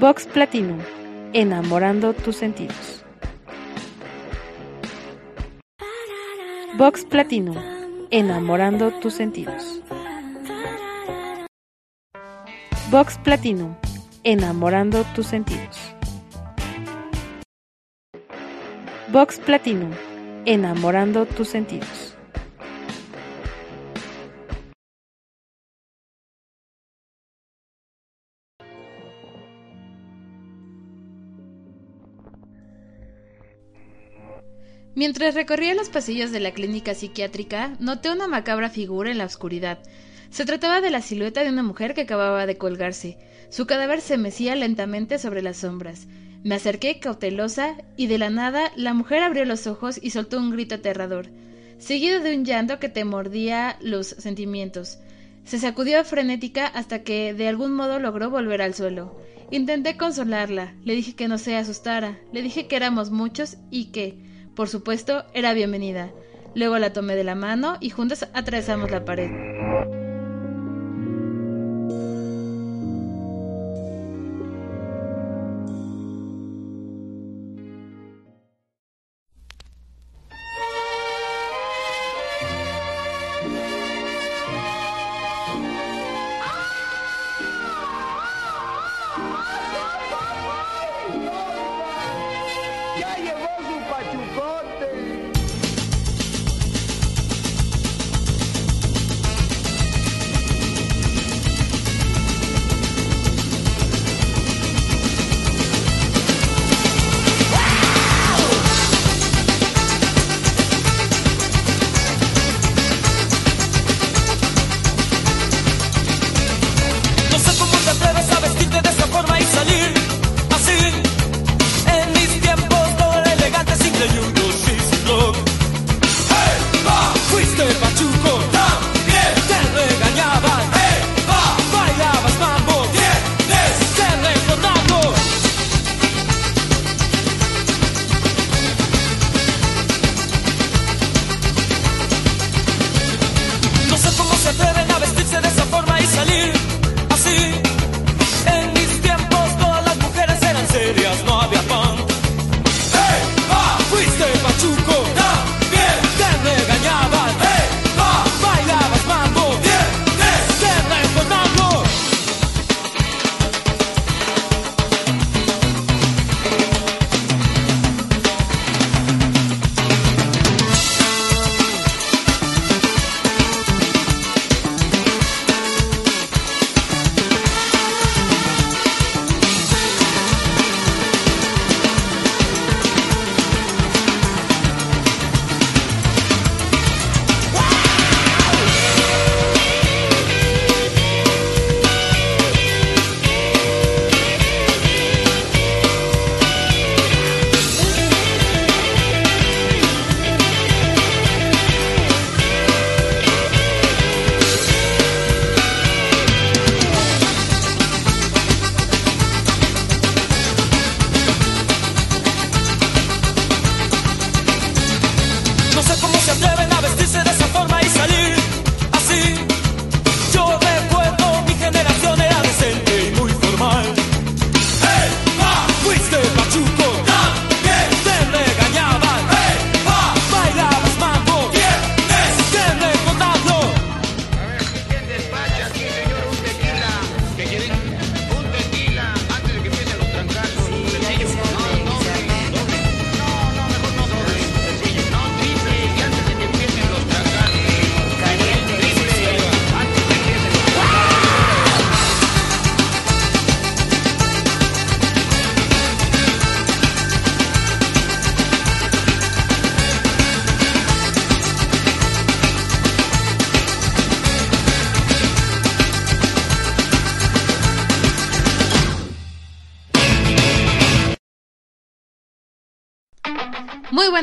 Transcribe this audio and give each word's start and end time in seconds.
Vox 0.00 0.26
Platinum, 0.28 0.78
enamorando 1.32 2.12
tus 2.12 2.36
sentidos. 2.36 3.04
Vox 6.76 7.04
Platinum, 7.04 7.56
enamorando 8.10 8.92
tus 9.00 9.14
sentidos. 9.14 9.82
Vox 12.92 13.18
Platinum, 13.24 13.74
enamorando 14.22 15.02
tus 15.16 15.26
sentidos. 15.26 15.76
Vox 19.08 19.40
Platinum, 19.40 19.90
enamorando 20.44 21.26
tus 21.26 21.48
sentidos. 21.48 22.07
Mientras 34.98 35.36
recorría 35.36 35.74
los 35.74 35.90
pasillos 35.90 36.32
de 36.32 36.40
la 36.40 36.50
clínica 36.50 36.92
psiquiátrica, 36.92 37.76
noté 37.78 38.10
una 38.10 38.26
macabra 38.26 38.68
figura 38.68 39.12
en 39.12 39.18
la 39.18 39.26
oscuridad. 39.26 39.78
Se 40.30 40.44
trataba 40.44 40.80
de 40.80 40.90
la 40.90 41.02
silueta 41.02 41.44
de 41.44 41.50
una 41.50 41.62
mujer 41.62 41.94
que 41.94 42.00
acababa 42.00 42.46
de 42.46 42.58
colgarse. 42.58 43.16
Su 43.48 43.68
cadáver 43.68 44.00
se 44.00 44.18
mecía 44.18 44.56
lentamente 44.56 45.20
sobre 45.20 45.40
las 45.40 45.58
sombras. 45.58 46.08
Me 46.42 46.56
acerqué 46.56 46.98
cautelosa 46.98 47.76
y 47.96 48.08
de 48.08 48.18
la 48.18 48.28
nada 48.28 48.72
la 48.74 48.92
mujer 48.92 49.22
abrió 49.22 49.44
los 49.44 49.68
ojos 49.68 50.00
y 50.02 50.10
soltó 50.10 50.36
un 50.38 50.50
grito 50.50 50.74
aterrador, 50.74 51.28
seguido 51.78 52.18
de 52.18 52.34
un 52.34 52.44
llanto 52.44 52.80
que 52.80 52.88
te 52.88 53.04
mordía 53.04 53.76
los 53.80 54.08
sentimientos. 54.08 54.98
Se 55.44 55.60
sacudió 55.60 56.04
frenética 56.04 56.66
hasta 56.66 57.04
que 57.04 57.34
de 57.34 57.46
algún 57.46 57.72
modo 57.72 58.00
logró 58.00 58.30
volver 58.30 58.62
al 58.62 58.74
suelo. 58.74 59.16
Intenté 59.52 59.96
consolarla, 59.96 60.74
le 60.84 60.96
dije 60.96 61.14
que 61.14 61.28
no 61.28 61.38
se 61.38 61.54
asustara, 61.54 62.18
le 62.32 62.42
dije 62.42 62.66
que 62.66 62.74
éramos 62.74 63.12
muchos 63.12 63.58
y 63.70 63.92
que, 63.92 64.26
por 64.58 64.68
supuesto, 64.68 65.24
era 65.34 65.54
bienvenida. 65.54 66.10
Luego 66.52 66.80
la 66.80 66.92
tomé 66.92 67.14
de 67.14 67.22
la 67.22 67.36
mano 67.36 67.76
y 67.78 67.90
juntas 67.90 68.28
atravesamos 68.34 68.90
la 68.90 69.04
pared. 69.04 70.07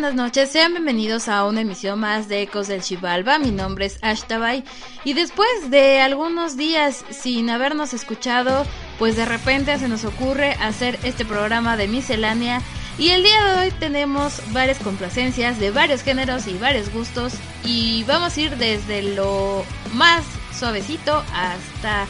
Buenas 0.06 0.24
noches, 0.24 0.52
sean 0.52 0.74
bienvenidos 0.74 1.28
a 1.28 1.46
una 1.46 1.62
emisión 1.62 2.00
más 2.00 2.28
de 2.28 2.44
Ecos 2.44 2.68
del 2.68 2.84
Chivalba. 2.84 3.40
Mi 3.40 3.50
nombre 3.50 3.88
es 3.88 3.98
Ashtabay 4.04 4.64
y 5.04 5.14
después 5.14 5.72
de 5.72 6.00
algunos 6.00 6.58
días 6.58 7.04
sin 7.10 7.50
habernos 7.50 7.92
escuchado, 7.92 8.68
pues 9.00 9.16
de 9.16 9.26
repente 9.26 9.76
se 9.80 9.88
nos 9.88 10.06
ocurre 10.06 10.52
hacer 10.62 11.00
este 11.02 11.26
programa 11.26 11.76
de 11.76 11.88
miscelánea 11.88 12.62
y 13.00 13.10
el 13.10 13.24
día 13.24 13.44
de 13.46 13.60
hoy 13.62 13.72
tenemos 13.80 14.44
varias 14.54 14.78
complacencias 14.78 15.60
de 15.60 15.72
varios 15.72 16.04
géneros 16.04 16.46
y 16.46 16.54
varios 16.54 16.94
gustos 16.94 17.34
y 17.64 18.04
vamos 18.04 18.38
a 18.38 18.42
ir 18.42 18.58
desde 18.58 19.02
lo 19.02 19.66
más 19.96 20.24
suavecito 20.54 21.24
hasta 21.34 22.06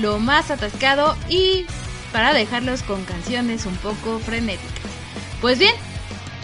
lo 0.00 0.18
más 0.18 0.50
atascado 0.50 1.16
y 1.28 1.64
para 2.10 2.32
dejarlos 2.32 2.82
con 2.82 3.04
canciones 3.04 3.66
un 3.66 3.76
poco 3.76 4.18
frenéticas. 4.18 4.90
Pues 5.40 5.60
bien, 5.60 5.74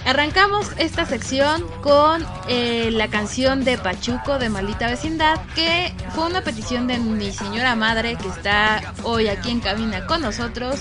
arrancamos 0.04 0.70
esta 0.78 1.06
sección 1.06 1.64
con 1.82 2.26
eh, 2.48 2.90
la 2.90 3.08
canción 3.08 3.64
de 3.64 3.78
Pachuco 3.78 4.38
de 4.38 4.48
Maldita 4.48 4.88
Vecindad, 4.88 5.40
que 5.54 5.92
fue 6.14 6.26
una 6.26 6.42
petición 6.42 6.86
de 6.86 6.98
mi 6.98 7.32
señora 7.32 7.74
madre 7.74 8.16
que 8.16 8.28
está 8.28 8.94
hoy 9.02 9.28
aquí 9.28 9.50
en 9.50 9.60
cabina 9.60 10.06
con 10.06 10.22
nosotros. 10.22 10.80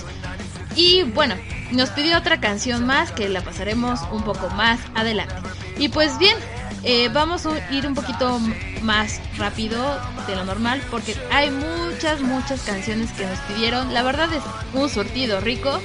Y 0.74 1.02
bueno, 1.02 1.34
nos 1.70 1.90
pidió 1.90 2.18
otra 2.18 2.40
canción 2.40 2.86
más 2.86 3.12
que 3.12 3.28
la 3.28 3.42
pasaremos 3.42 4.00
un 4.10 4.24
poco 4.24 4.48
más 4.50 4.80
adelante. 4.94 5.34
Y 5.78 5.88
pues 5.88 6.18
bien, 6.18 6.36
eh, 6.84 7.08
vamos 7.12 7.46
a 7.46 7.72
ir 7.72 7.86
un 7.86 7.94
poquito 7.94 8.40
más 8.82 9.20
rápido 9.38 10.00
de 10.26 10.34
lo 10.34 10.44
normal 10.44 10.82
porque 10.90 11.16
hay 11.30 11.50
muchas, 11.50 12.20
muchas 12.22 12.62
canciones 12.62 13.12
que 13.12 13.26
nos 13.26 13.38
pidieron. 13.40 13.94
La 13.94 14.02
verdad 14.02 14.28
es 14.32 14.42
un 14.74 14.88
surtido 14.88 15.40
rico 15.40 15.80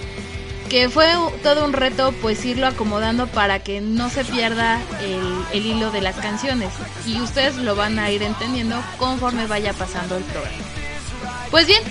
que 0.70 0.90
fue 0.90 1.12
todo 1.44 1.66
un 1.66 1.74
reto 1.74 2.14
pues 2.22 2.44
irlo 2.46 2.68
acomodando 2.68 3.28
para 3.28 3.60
que 3.60 3.82
no 3.82 4.10
se 4.10 4.26
pierda 4.26 4.80
el, 5.02 5.46
el, 5.54 5.66
hilo 5.66 5.92
de 5.92 6.02
las 6.02 6.16
canciones 6.18 6.74
y 7.06 7.20
ustedes 7.22 7.56
lo 7.56 7.76
van 7.76 8.00
a 8.00 8.12
ir 8.12 8.24
entendiendo 8.24 8.82
conforme 8.98 9.48
vaya 9.48 9.74
pasando 9.74 10.18
el 10.18 10.24
programa. 10.24 10.58
Pues 11.50 11.68
bien, 11.68 11.82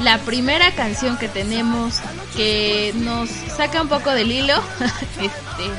la 0.00 0.18
primera 0.18 0.70
canción 0.72 1.16
que 1.18 1.28
tenemos 1.28 2.00
que 2.36 2.92
nos 2.96 3.28
saca 3.28 3.82
un 3.82 3.88
poco 3.88 4.10
del 4.10 4.32
hilo, 4.32 4.54
este, 5.20 5.70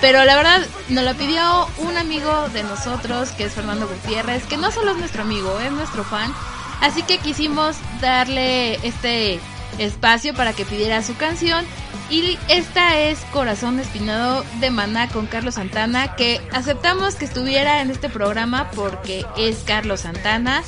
pero 0.00 0.24
la 0.24 0.36
verdad 0.36 0.60
nos 0.88 1.04
la 1.04 1.14
pidió 1.14 1.68
un 1.78 1.96
amigo 1.96 2.48
de 2.50 2.62
nosotros 2.62 3.30
que 3.30 3.44
es 3.44 3.52
Fernando 3.52 3.88
Gutiérrez, 3.88 4.44
que 4.44 4.56
no 4.56 4.70
solo 4.70 4.92
es 4.92 4.98
nuestro 4.98 5.22
amigo, 5.22 5.58
es 5.60 5.72
nuestro 5.72 6.04
fan, 6.04 6.32
así 6.80 7.02
que 7.02 7.18
quisimos 7.18 7.76
darle 8.00 8.74
este 8.86 9.40
espacio 9.80 10.34
para 10.34 10.52
que 10.52 10.64
pidiera 10.64 11.02
su 11.02 11.16
canción. 11.16 11.64
Y 12.08 12.38
esta 12.48 12.98
es 12.98 13.20
Corazón 13.32 13.78
Espinado 13.78 14.44
de 14.60 14.70
Maná 14.70 15.08
con 15.08 15.26
Carlos 15.26 15.54
Santana, 15.54 16.14
que 16.16 16.40
aceptamos 16.52 17.14
que 17.14 17.24
estuviera 17.24 17.82
en 17.82 17.90
este 17.90 18.08
programa 18.08 18.70
porque 18.72 19.24
es 19.36 19.58
Carlos 19.64 20.00
Santana 20.00 20.62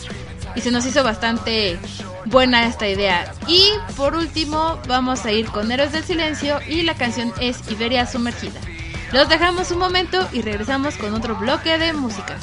y 0.54 0.60
se 0.60 0.70
nos 0.70 0.86
hizo 0.86 1.02
bastante 1.02 1.78
buena 2.26 2.66
esta 2.66 2.88
idea. 2.88 3.32
Y 3.46 3.64
por 3.96 4.14
último 4.14 4.78
vamos 4.86 5.24
a 5.24 5.32
ir 5.32 5.46
con 5.46 5.70
Héroes 5.70 5.92
del 5.92 6.04
Silencio 6.04 6.60
y 6.68 6.82
la 6.82 6.94
canción 6.94 7.32
es 7.40 7.58
Iberia 7.70 8.06
Sumergida. 8.06 8.60
Los 9.12 9.28
dejamos 9.28 9.70
un 9.70 9.78
momento 9.78 10.26
y 10.32 10.40
regresamos 10.40 10.96
con 10.96 11.12
otro 11.12 11.36
bloque 11.36 11.76
de 11.76 11.92
música. 11.92 12.38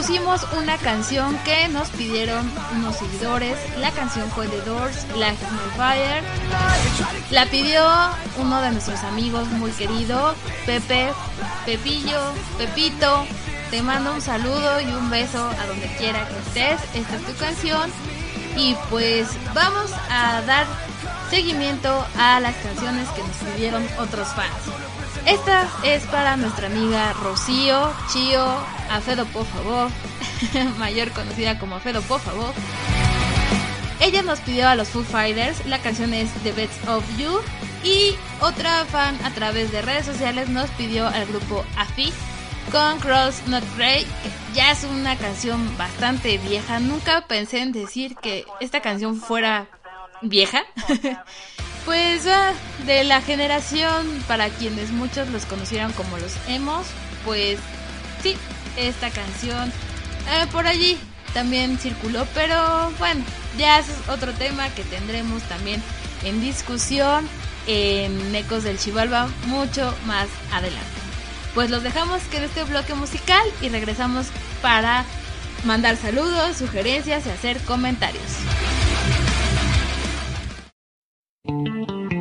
Pusimos 0.00 0.46
una 0.56 0.78
canción 0.78 1.36
que 1.44 1.68
nos 1.68 1.90
pidieron 1.90 2.50
unos 2.74 2.96
seguidores. 2.96 3.54
La 3.80 3.90
canción 3.90 4.30
fue 4.30 4.48
de 4.48 4.58
Doors, 4.62 5.04
on 5.14 5.72
Fire. 5.76 6.24
La 7.30 7.44
pidió 7.44 7.84
uno 8.38 8.62
de 8.62 8.70
nuestros 8.70 8.98
amigos 9.00 9.46
muy 9.48 9.70
querido, 9.72 10.34
Pepe, 10.64 11.10
Pepillo, 11.66 12.18
Pepito. 12.56 13.26
Te 13.70 13.82
mando 13.82 14.14
un 14.14 14.22
saludo 14.22 14.80
y 14.80 14.86
un 14.86 15.10
beso 15.10 15.46
a 15.46 15.66
donde 15.66 15.94
quiera 15.98 16.26
que 16.26 16.38
estés. 16.38 16.80
Esta 16.94 17.16
es 17.16 17.26
tu 17.26 17.34
canción. 17.34 17.90
Y 18.56 18.74
pues 18.88 19.28
vamos 19.52 19.92
a 20.08 20.40
dar 20.46 20.66
seguimiento 21.28 22.06
a 22.16 22.40
las 22.40 22.56
canciones 22.56 23.06
que 23.10 23.20
nos 23.20 23.36
pidieron 23.52 23.86
otros 23.98 24.28
fans. 24.28 24.89
Esta 25.26 25.68
es 25.84 26.04
para 26.06 26.36
nuestra 26.36 26.66
amiga 26.66 27.12
Rocío, 27.12 27.92
Chio, 28.12 28.44
Afedo 28.90 29.26
por 29.26 29.44
favor, 29.46 29.90
mayor 30.78 31.10
conocida 31.12 31.58
como 31.58 31.76
Afedo 31.76 32.02
por 32.02 32.20
favor. 32.20 32.52
Ella 34.00 34.22
nos 34.22 34.40
pidió 34.40 34.68
a 34.68 34.74
los 34.74 34.88
Foo 34.88 35.04
Fighters, 35.04 35.66
la 35.66 35.78
canción 35.78 36.14
es 36.14 36.30
The 36.42 36.52
Best 36.52 36.88
of 36.88 37.04
You 37.18 37.40
y 37.84 38.14
otra 38.40 38.84
fan 38.86 39.18
a 39.24 39.30
través 39.30 39.70
de 39.72 39.82
redes 39.82 40.06
sociales 40.06 40.48
nos 40.48 40.70
pidió 40.70 41.06
al 41.06 41.26
grupo 41.26 41.64
AFI 41.76 42.12
con 42.72 42.98
Cross 43.00 43.42
Not 43.46 43.64
Grey, 43.76 44.04
que 44.04 44.54
ya 44.54 44.70
es 44.70 44.84
una 44.84 45.16
canción 45.16 45.76
bastante 45.76 46.38
vieja. 46.38 46.80
Nunca 46.80 47.26
pensé 47.26 47.60
en 47.60 47.72
decir 47.72 48.16
que 48.16 48.46
esta 48.60 48.80
canción 48.80 49.20
fuera 49.20 49.66
vieja. 50.22 50.62
pues 51.90 52.24
ah, 52.28 52.52
de 52.86 53.02
la 53.02 53.20
generación 53.20 54.06
para 54.28 54.48
quienes 54.48 54.92
muchos 54.92 55.26
los 55.30 55.44
conocieron 55.44 55.90
como 55.94 56.18
los 56.18 56.32
emos, 56.46 56.86
pues 57.24 57.58
sí, 58.22 58.36
esta 58.76 59.10
canción 59.10 59.72
eh, 60.30 60.46
por 60.52 60.68
allí 60.68 60.96
también 61.34 61.78
circuló, 61.78 62.28
pero 62.32 62.92
bueno, 63.00 63.24
ya 63.58 63.80
es 63.80 63.86
otro 64.08 64.32
tema 64.34 64.68
que 64.68 64.84
tendremos 64.84 65.42
también 65.48 65.82
en 66.22 66.40
discusión 66.40 67.28
en 67.66 68.36
Ecos 68.36 68.62
del 68.62 68.78
Chivalba 68.78 69.28
mucho 69.46 69.92
más 70.06 70.28
adelante. 70.52 70.86
Pues 71.56 71.70
los 71.70 71.82
dejamos 71.82 72.22
en 72.32 72.44
este 72.44 72.62
bloque 72.62 72.94
musical 72.94 73.42
y 73.62 73.68
regresamos 73.68 74.28
para 74.62 75.04
mandar 75.64 75.96
saludos, 75.96 76.56
sugerencias 76.56 77.26
y 77.26 77.30
hacer 77.30 77.58
comentarios. 77.62 78.22
Fue 81.44 82.19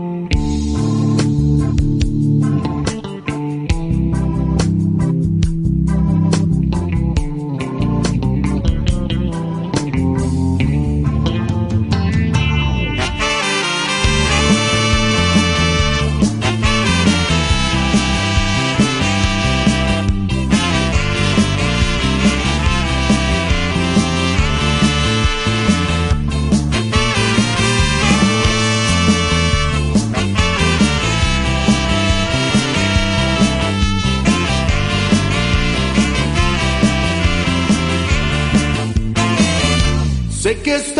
Sé 40.49 40.57
que 40.63 40.77
estoy 40.77 40.98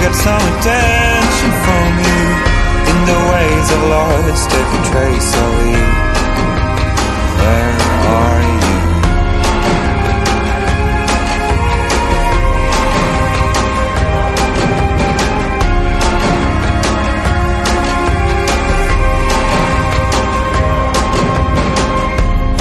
get 0.00 0.14
some 0.14 0.44
attention 0.52 1.50
from 1.64 1.90
you? 2.06 2.24
In 2.90 2.98
the 3.10 3.18
ways 3.30 3.66
I've 3.74 3.86
lost 3.94 4.50
every 4.60 4.82
trace 4.90 5.30
of 5.44 5.52
you. 5.72 5.84
Where 7.40 7.74
are 8.18 8.42
you? 8.42 8.76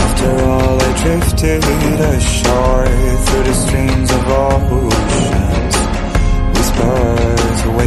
After 0.03 0.31
all, 0.45 0.77
I 0.81 0.91
drifted 1.03 1.63
ashore 2.15 2.87
through 3.25 3.43
the 3.43 3.53
streams 3.53 4.09
of 4.11 4.27
oceans. 4.27 5.16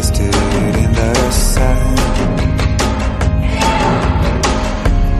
Wasted 0.01 0.35
in 0.83 0.93
the 0.95 1.31
sand. 1.31 1.99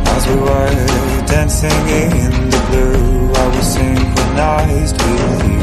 As 0.09 0.27
we 0.27 0.37
were 0.37 1.27
dancing 1.27 1.83
in 2.03 2.31
the 2.49 2.61
blue, 2.69 3.31
I 3.31 3.47
was 3.55 3.67
synchronized 3.75 4.97
with 4.97 5.41
you. 5.53 5.61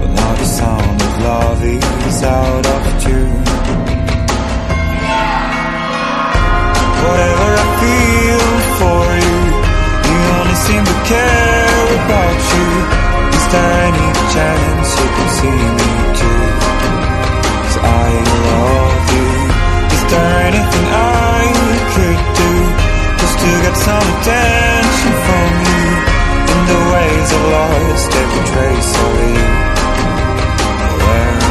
But 0.00 0.10
now 0.18 0.34
the 0.34 0.46
sound 0.46 1.00
of 1.00 1.14
love 1.22 1.62
is 1.62 2.22
out 2.24 2.66
of 2.74 2.82
tune. 3.04 3.44
Whatever 7.06 7.48
I 7.62 7.68
feel 7.82 8.46
for 8.80 9.04
you, 9.22 9.38
you 10.10 10.18
only 10.38 10.58
seem 10.66 10.82
to 10.90 10.96
care 11.12 11.86
about 12.02 12.38
you. 12.54 12.68
Is 13.38 13.46
there 13.52 13.74
any 13.90 14.08
chance 14.34 14.88
you 14.98 15.08
can 15.16 15.28
see 15.38 15.58
me 15.78 16.03
I 17.84 18.08
love 18.48 19.06
you. 19.16 19.30
Is 19.94 20.02
there 20.12 20.34
anything 20.50 20.86
I 20.88 21.42
could 21.94 22.20
do 22.40 22.52
just 23.20 23.36
to 23.42 23.50
get 23.64 23.76
some 23.88 24.06
attention 24.14 25.12
from 25.26 25.48
you? 25.68 25.84
In 26.52 26.60
the 26.72 26.80
ways 26.92 27.28
I've 27.36 27.48
lost 27.56 28.10
every 28.22 28.44
trace 28.52 28.92
of 29.04 29.12
you. 29.34 29.44
Where 31.04 31.43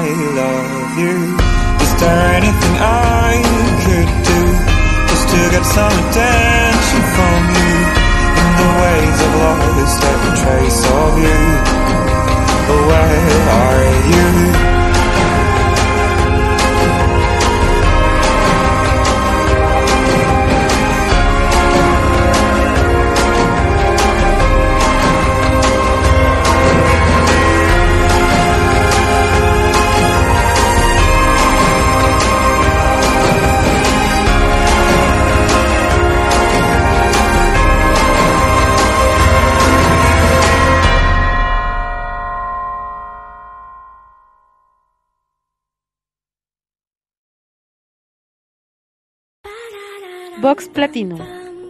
I 0.00 0.06
love 0.06 0.98
you. 1.00 1.27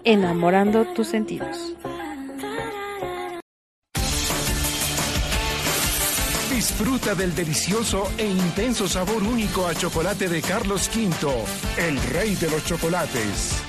Enamorando 0.04 0.86
tus 0.94 1.08
sentidos. 1.08 1.74
Disfruta 6.50 7.14
del 7.14 7.34
delicioso 7.34 8.10
e 8.16 8.26
intenso 8.26 8.88
sabor 8.88 9.22
único 9.22 9.66
a 9.66 9.74
chocolate 9.74 10.30
de 10.30 10.40
Carlos 10.40 10.88
V, 10.94 11.30
el 11.76 12.00
rey 12.14 12.36
de 12.36 12.50
los 12.50 12.64
chocolates. 12.64 13.62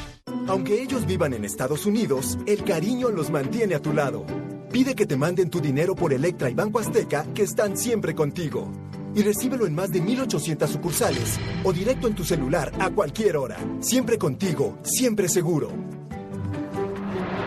Aunque 0.48 0.82
ellos 0.82 1.06
vivan 1.06 1.34
en 1.34 1.43
Estados 1.43 1.86
Unidos, 1.86 2.38
el 2.45 2.63
cariño 2.63 3.10
los 3.10 3.30
mantiene 3.30 3.76
a 3.76 3.82
tu 3.82 3.91
lado. 3.91 4.26
Pide 4.72 4.95
que 4.95 5.06
te 5.06 5.17
manden 5.17 5.50
tu 5.50 5.60
dinero 5.60 5.93
por 5.93 6.13
Electra 6.13 6.50
y 6.50 6.54
Banco 6.54 6.80
Azteca, 6.80 7.26
que 7.34 7.43
están 7.43 7.76
siempre 7.76 8.15
contigo. 8.15 8.72
Y 9.15 9.22
recíbelo 9.22 9.65
en 9.65 9.76
más 9.76 9.91
de 9.91 10.02
1800 10.02 10.69
sucursales 10.69 11.39
o 11.63 11.74
directo 11.74 12.08
en 12.08 12.15
tu 12.15 12.24
celular 12.24 12.72
a 12.80 12.89
cualquier 12.89 13.38
hora. 13.38 13.58
Siempre 13.80 14.17
contigo, 14.17 14.78
siempre 14.84 15.28
seguro. 15.28 15.72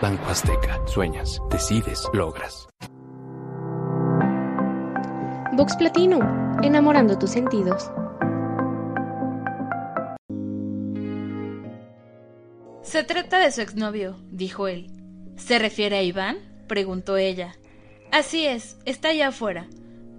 Banco 0.01 0.25
Azteca. 0.27 0.81
Sueñas, 0.85 1.39
decides, 1.49 2.03
logras. 2.13 2.67
Vox 5.55 5.75
Platino, 5.77 6.19
enamorando 6.61 7.17
tus 7.17 7.29
sentidos. 7.29 7.89
Se 12.81 13.03
trata 13.03 13.39
de 13.39 13.51
su 13.51 13.61
exnovio, 13.61 14.17
dijo 14.29 14.67
él. 14.67 14.91
¿Se 15.37 15.57
refiere 15.57 15.97
a 15.97 16.03
Iván? 16.03 16.37
preguntó 16.67 17.17
ella. 17.17 17.55
Así 18.11 18.45
es, 18.45 18.77
está 18.85 19.09
allá 19.09 19.29
afuera. 19.29 19.67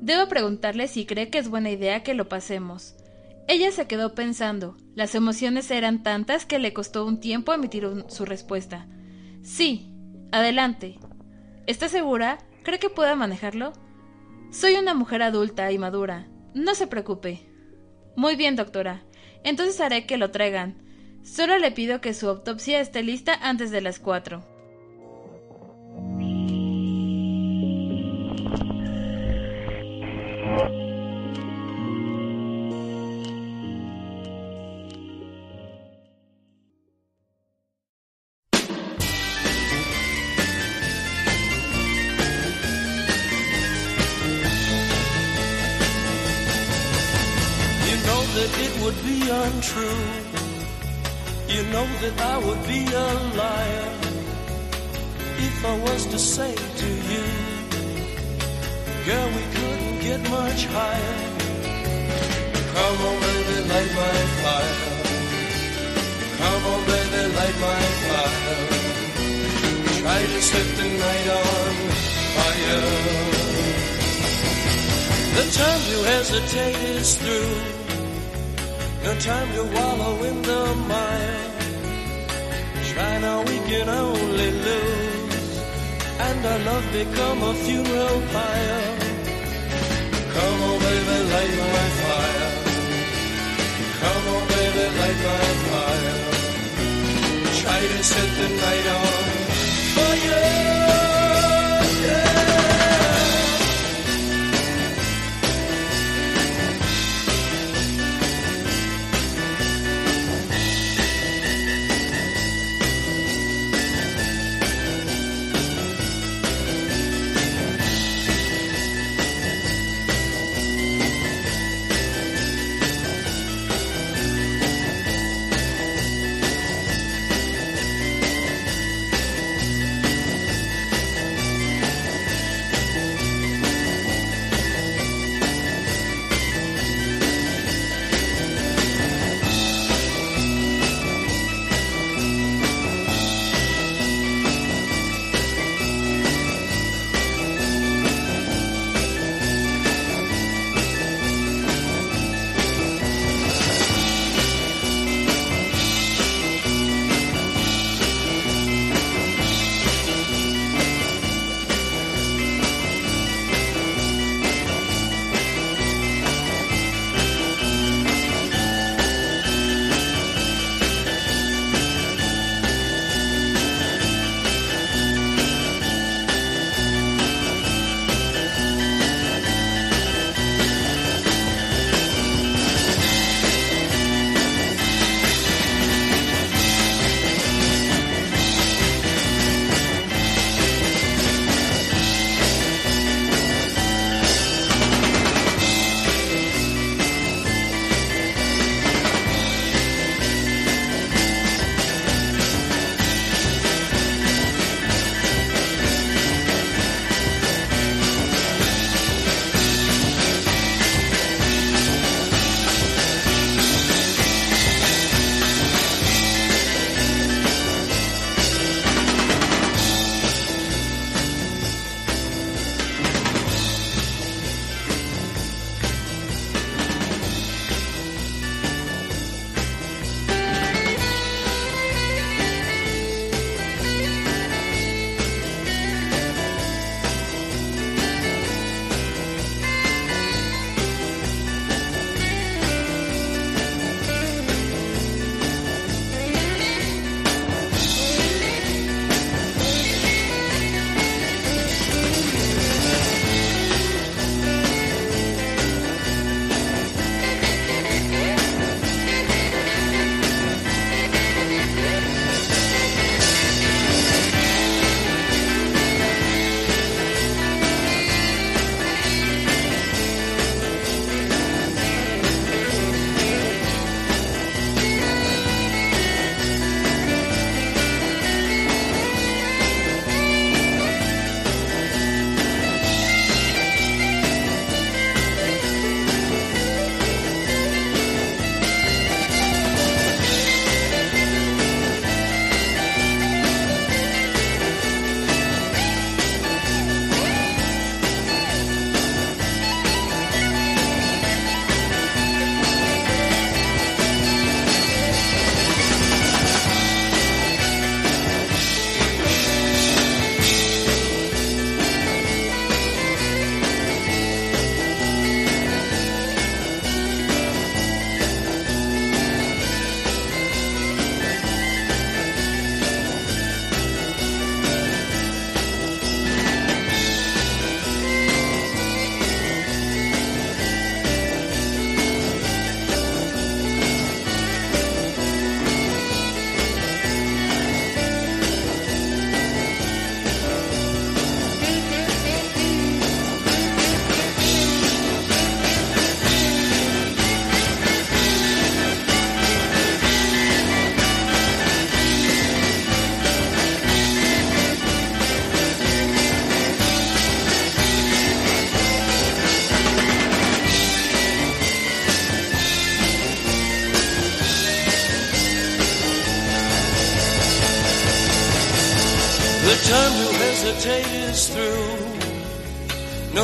Debo 0.00 0.28
preguntarle 0.28 0.88
si 0.88 1.06
cree 1.06 1.30
que 1.30 1.38
es 1.38 1.48
buena 1.48 1.70
idea 1.70 2.02
que 2.02 2.14
lo 2.14 2.28
pasemos. 2.28 2.96
Ella 3.46 3.70
se 3.72 3.86
quedó 3.86 4.14
pensando. 4.14 4.76
Las 4.94 5.14
emociones 5.14 5.70
eran 5.70 6.02
tantas 6.02 6.46
que 6.46 6.58
le 6.58 6.72
costó 6.72 7.04
un 7.04 7.20
tiempo 7.20 7.52
emitir 7.52 8.04
su 8.08 8.24
respuesta. 8.24 8.86
Sí, 9.42 9.92
adelante. 10.32 10.98
¿Está 11.66 11.88
segura? 11.88 12.38
¿Cree 12.62 12.78
que 12.78 12.90
pueda 12.90 13.16
manejarlo? 13.16 13.72
Soy 14.50 14.74
una 14.74 14.94
mujer 14.94 15.22
adulta 15.22 15.70
y 15.72 15.78
madura. 15.78 16.28
No 16.54 16.74
se 16.74 16.86
preocupe. 16.86 17.46
Muy 18.16 18.36
bien, 18.36 18.56
doctora. 18.56 19.02
Entonces 19.42 19.80
haré 19.80 20.06
que 20.06 20.16
lo 20.16 20.30
traigan. 20.30 20.82
Solo 21.22 21.58
le 21.58 21.70
pido 21.70 22.00
que 22.00 22.14
su 22.14 22.28
autopsia 22.28 22.80
esté 22.80 23.02
lista 23.02 23.34
antes 23.34 23.70
de 23.70 23.80
las 23.80 23.98
cuatro. 23.98 24.53
Thank. 30.56 30.83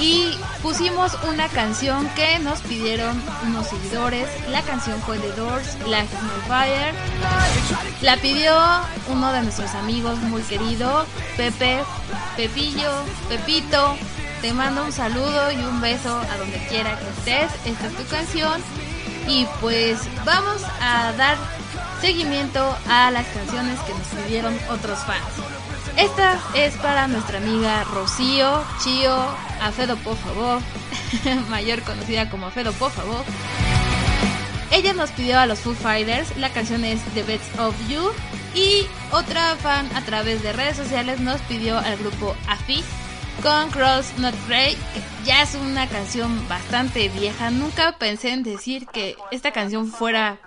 y 0.00 0.34
pusimos 0.62 1.12
una 1.28 1.48
canción 1.48 2.08
que 2.10 2.38
nos 2.38 2.60
pidieron 2.60 3.22
unos 3.46 3.66
seguidores. 3.66 4.26
La 4.48 4.62
canción 4.62 4.98
fue 5.02 5.18
de 5.18 5.30
Doors, 5.32 5.76
My 5.86 6.48
Fire. 6.48 6.94
La 8.00 8.16
pidió 8.16 8.54
uno 9.08 9.32
de 9.32 9.42
nuestros 9.42 9.74
amigos 9.74 10.18
muy 10.20 10.40
querido, 10.42 11.04
Pepe, 11.36 11.80
Pepillo, 12.36 12.90
Pepito. 13.28 13.96
Te 14.40 14.54
mando 14.54 14.84
un 14.84 14.92
saludo 14.92 15.52
y 15.52 15.56
un 15.56 15.82
beso 15.82 16.18
a 16.18 16.38
donde 16.38 16.66
quiera 16.68 16.98
que 16.98 17.08
estés. 17.08 17.52
Esta 17.66 17.86
es 17.88 17.96
tu 17.96 18.06
canción. 18.06 18.62
Y 19.28 19.46
pues 19.60 20.00
vamos 20.24 20.62
a 20.80 21.12
dar 21.12 21.36
seguimiento 22.00 22.74
a 22.88 23.10
las 23.10 23.26
canciones 23.26 23.78
que 23.80 23.92
nos 23.92 24.24
pidieron 24.24 24.58
otros 24.70 24.98
fans. 25.00 25.49
Esta 25.96 26.40
es 26.54 26.76
para 26.76 27.08
nuestra 27.08 27.38
amiga 27.38 27.84
Rocío, 27.84 28.64
Chío, 28.82 29.16
Afedo 29.60 29.96
por 29.96 30.16
favor, 30.16 30.60
mayor 31.50 31.82
conocida 31.82 32.30
como 32.30 32.46
Afedo 32.46 32.72
por 32.72 32.90
favor. 32.90 33.24
Ella 34.70 34.92
nos 34.92 35.10
pidió 35.10 35.38
a 35.38 35.46
los 35.46 35.58
Foo 35.60 35.74
Fighters, 35.74 36.36
la 36.36 36.50
canción 36.50 36.84
es 36.84 37.02
The 37.14 37.24
Best 37.24 37.58
of 37.58 37.74
You 37.88 38.12
y 38.54 38.86
otra 39.10 39.56
fan 39.56 39.88
a 39.94 40.02
través 40.02 40.42
de 40.42 40.52
redes 40.52 40.76
sociales 40.76 41.20
nos 41.20 41.40
pidió 41.42 41.78
al 41.78 41.96
grupo 41.96 42.36
AFI 42.46 42.84
con 43.42 43.70
Cross 43.70 44.18
Not 44.18 44.34
Grey, 44.46 44.74
que 44.74 45.02
ya 45.24 45.42
es 45.42 45.54
una 45.54 45.88
canción 45.88 46.46
bastante 46.48 47.08
vieja. 47.08 47.50
Nunca 47.50 47.96
pensé 47.98 48.30
en 48.30 48.42
decir 48.42 48.86
que 48.86 49.16
esta 49.30 49.52
canción 49.52 49.90
fuera 49.90 50.38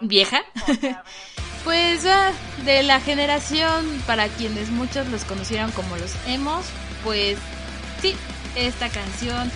vieja. 0.00 0.40
pues 1.64 2.04
ah, 2.06 2.32
de 2.64 2.82
la 2.82 3.00
generación 3.00 4.02
para 4.06 4.28
quienes 4.28 4.70
muchos 4.70 5.06
los 5.08 5.24
conocieron 5.24 5.70
como 5.72 5.96
los 5.96 6.12
emos, 6.26 6.66
pues 7.04 7.38
sí, 8.00 8.14
esta 8.54 8.88
canción 8.88 9.50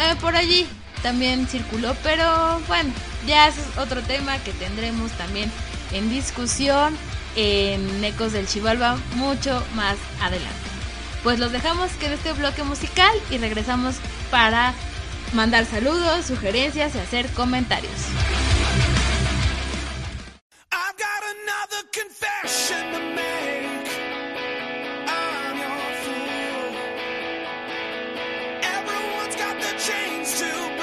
eh, 0.00 0.14
por 0.20 0.36
allí 0.36 0.66
también 1.02 1.46
circuló, 1.46 1.94
pero 2.02 2.60
bueno, 2.66 2.92
ya 3.26 3.48
es 3.48 3.54
otro 3.78 4.02
tema 4.02 4.38
que 4.38 4.52
tendremos 4.52 5.10
también 5.12 5.50
en 5.92 6.10
discusión 6.10 6.96
en 7.36 8.04
Ecos 8.04 8.32
del 8.32 8.46
Chivalba 8.46 8.98
mucho 9.14 9.62
más 9.74 9.96
adelante. 10.20 10.54
Pues 11.22 11.38
los 11.38 11.52
dejamos 11.52 11.98
de 12.00 12.14
este 12.14 12.32
bloque 12.32 12.62
musical 12.62 13.12
y 13.30 13.38
regresamos 13.38 13.96
para 14.30 14.74
mandar 15.34 15.66
saludos, 15.66 16.26
sugerencias 16.26 16.94
y 16.94 16.98
hacer 16.98 17.28
comentarios. 17.30 17.92
I've 20.72 20.96
got 20.98 21.22
another 21.24 21.88
confession 21.92 22.92
to 22.92 23.00
make. 23.16 23.88
I'm 25.08 25.56
your 25.58 25.94
fool. 26.04 26.98
Everyone's 28.62 29.36
got 29.36 29.60
the 29.60 29.72
chains 29.78 30.38
to 30.40 30.77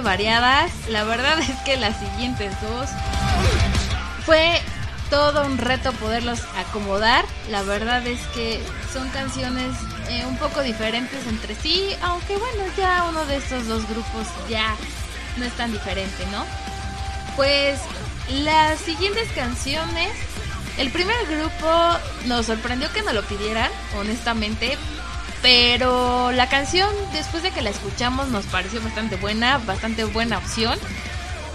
variadas. 0.00 0.70
La 0.88 1.04
verdad 1.04 1.38
es 1.40 1.56
que 1.64 1.76
las 1.76 1.98
siguientes 1.98 2.52
dos 2.62 2.88
fue 4.24 4.60
todo 5.10 5.44
un 5.44 5.58
reto 5.58 5.92
poderlos 5.92 6.40
acomodar. 6.56 7.24
La 7.50 7.62
verdad 7.62 8.06
es 8.06 8.20
que 8.28 8.62
son 8.92 9.08
canciones 9.10 9.74
eh, 10.08 10.24
un 10.26 10.36
poco 10.36 10.62
diferentes 10.62 11.26
entre 11.26 11.54
sí, 11.56 11.90
aunque 12.00 12.36
bueno, 12.36 12.64
ya 12.76 13.06
uno 13.08 13.24
de 13.26 13.36
estos 13.36 13.66
dos 13.66 13.88
grupos 13.88 14.26
ya 14.48 14.74
no 15.36 15.44
es 15.44 15.52
tan 15.54 15.72
diferente, 15.72 16.24
¿no? 16.30 16.44
Pues 17.36 17.80
las 18.30 18.78
siguientes 18.78 19.28
canciones, 19.34 20.12
el 20.78 20.90
primer 20.90 21.16
grupo 21.26 21.98
nos 22.26 22.46
sorprendió 22.46 22.90
que 22.92 23.02
nos 23.02 23.14
lo 23.14 23.22
pidieran, 23.22 23.70
honestamente, 23.98 24.78
pero 25.42 26.30
la 26.30 26.48
canción 26.48 26.88
después 27.12 27.42
de 27.42 27.50
que 27.50 27.60
la 27.60 27.70
escuchamos 27.70 28.28
nos 28.28 28.46
pareció 28.46 28.80
bastante 28.80 29.16
buena, 29.16 29.58
bastante 29.58 30.04
buena 30.04 30.38
opción. 30.38 30.78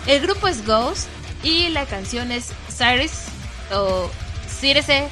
El 0.06 0.22
grupo 0.22 0.48
es 0.48 0.66
Ghost 0.66 1.08
y 1.42 1.70
la 1.70 1.86
canción 1.86 2.32
es 2.32 2.52
Cyrus 2.70 3.12
o 3.74 4.12
Circe, 4.48 5.08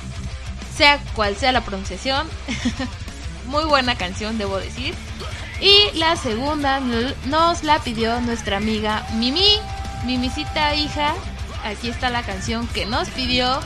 sea 0.75 0.99
cual 1.15 1.35
sea 1.37 1.53
la 1.53 1.61
pronunciación. 1.61 2.27
Muy 3.47 3.63
buena 3.63 3.95
canción, 3.95 4.37
debo 4.37 4.57
decir. 4.57 4.93
Y 5.61 5.97
la 5.97 6.17
segunda 6.17 6.81
nos 7.25 7.63
la 7.63 7.79
pidió 7.79 8.19
nuestra 8.21 8.57
amiga 8.57 9.07
Mimi, 9.13 9.59
Mimisita 10.05 10.75
hija. 10.75 11.13
Aquí 11.63 11.89
está 11.89 12.09
la 12.09 12.23
canción 12.23 12.67
que 12.67 12.85
nos 12.85 13.09
pidió. 13.09 13.59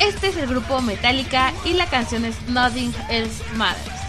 Este 0.00 0.28
es 0.28 0.36
el 0.36 0.48
grupo 0.48 0.80
Metallica 0.80 1.52
y 1.64 1.74
la 1.74 1.86
canción 1.86 2.24
es 2.24 2.40
Nothing 2.48 2.92
Else 3.08 3.42
Matters. 3.54 4.00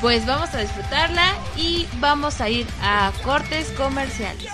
Pues 0.00 0.26
vamos 0.26 0.54
a 0.54 0.60
disfrutarla 0.60 1.34
y 1.56 1.86
vamos 2.00 2.40
a 2.40 2.48
ir 2.48 2.66
a 2.82 3.12
cortes 3.24 3.70
comerciales. 3.72 4.50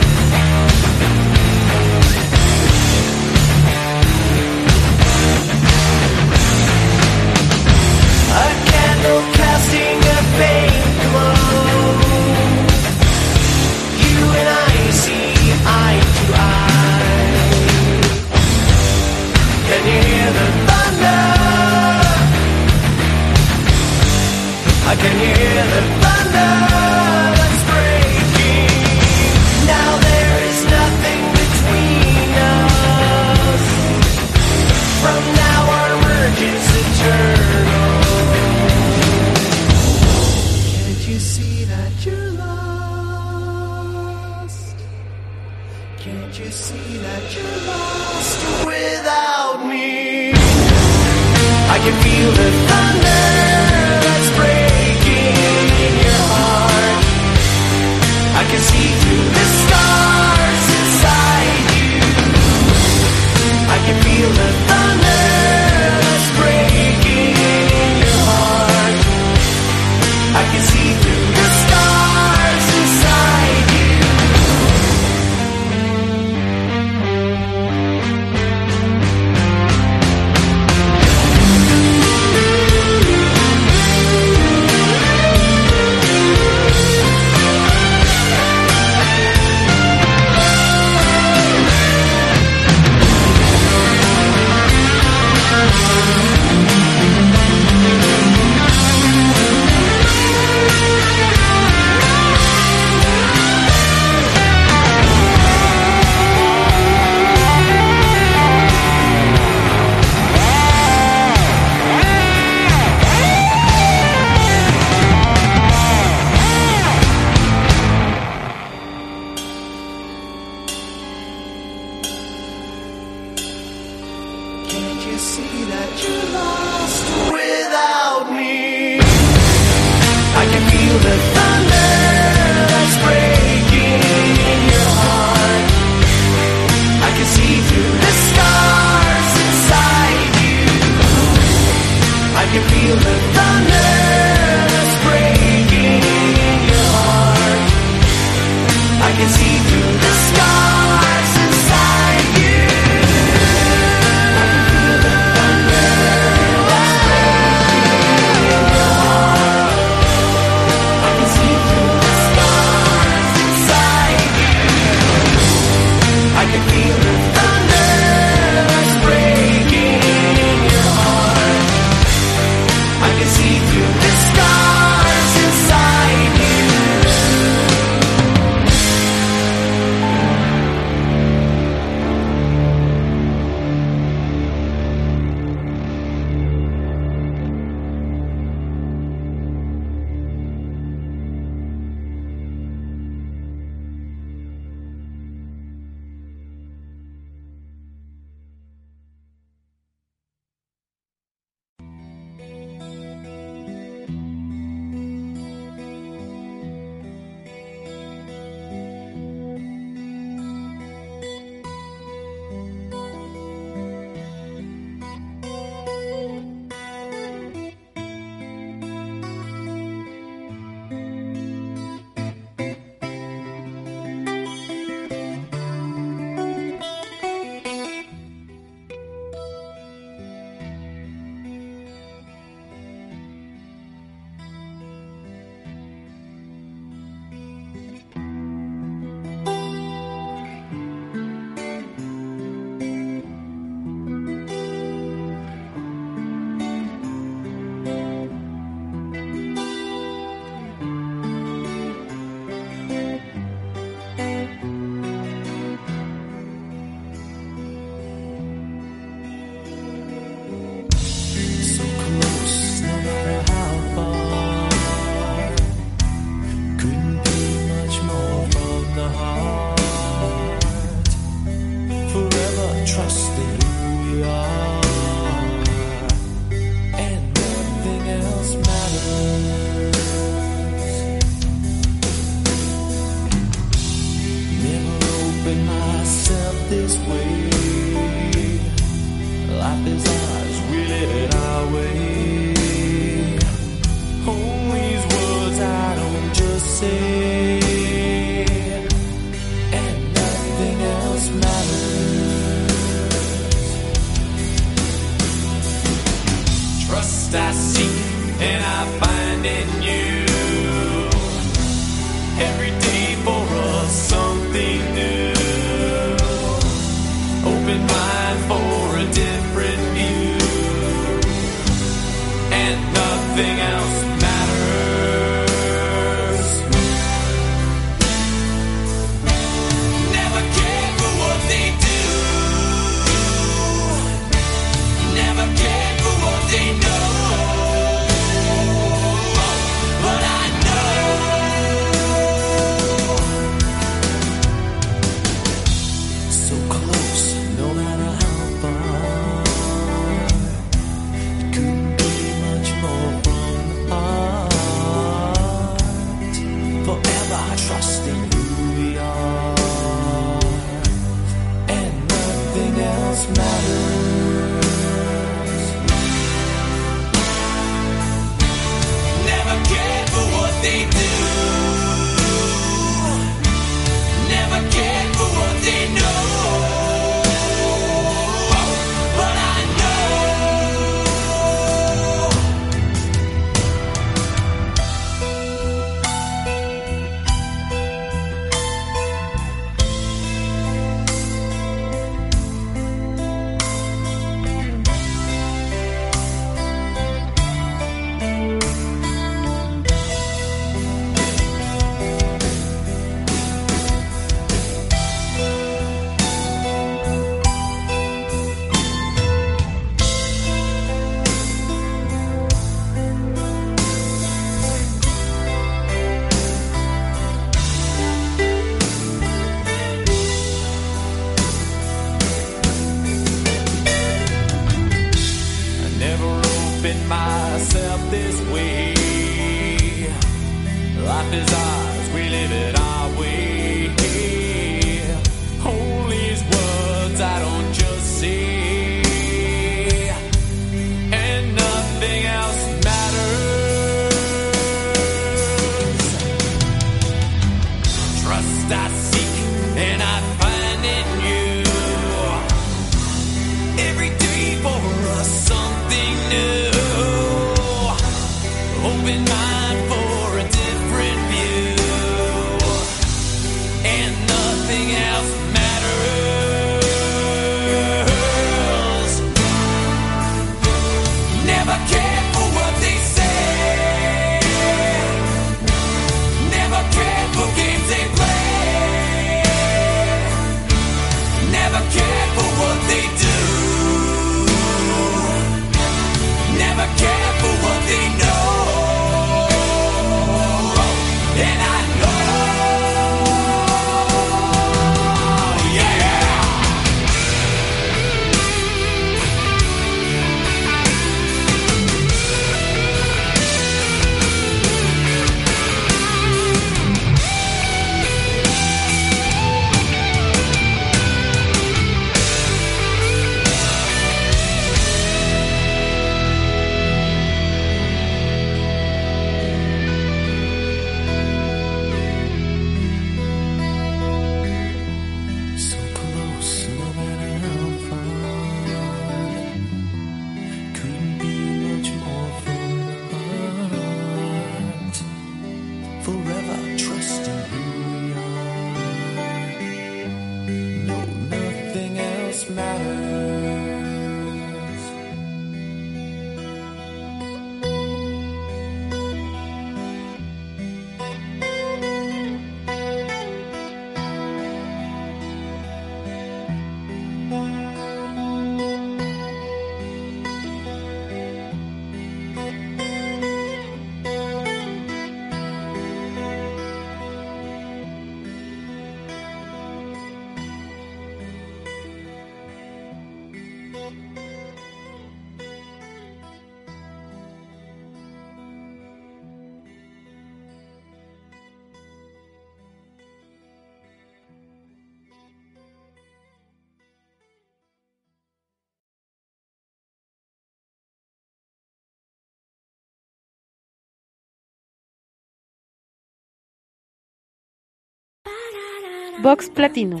Vox 599.22 599.50
Platinum, 599.50 600.00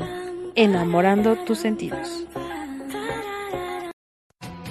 enamorando 0.54 1.36
tus 1.44 1.58
sentidos. 1.58 2.26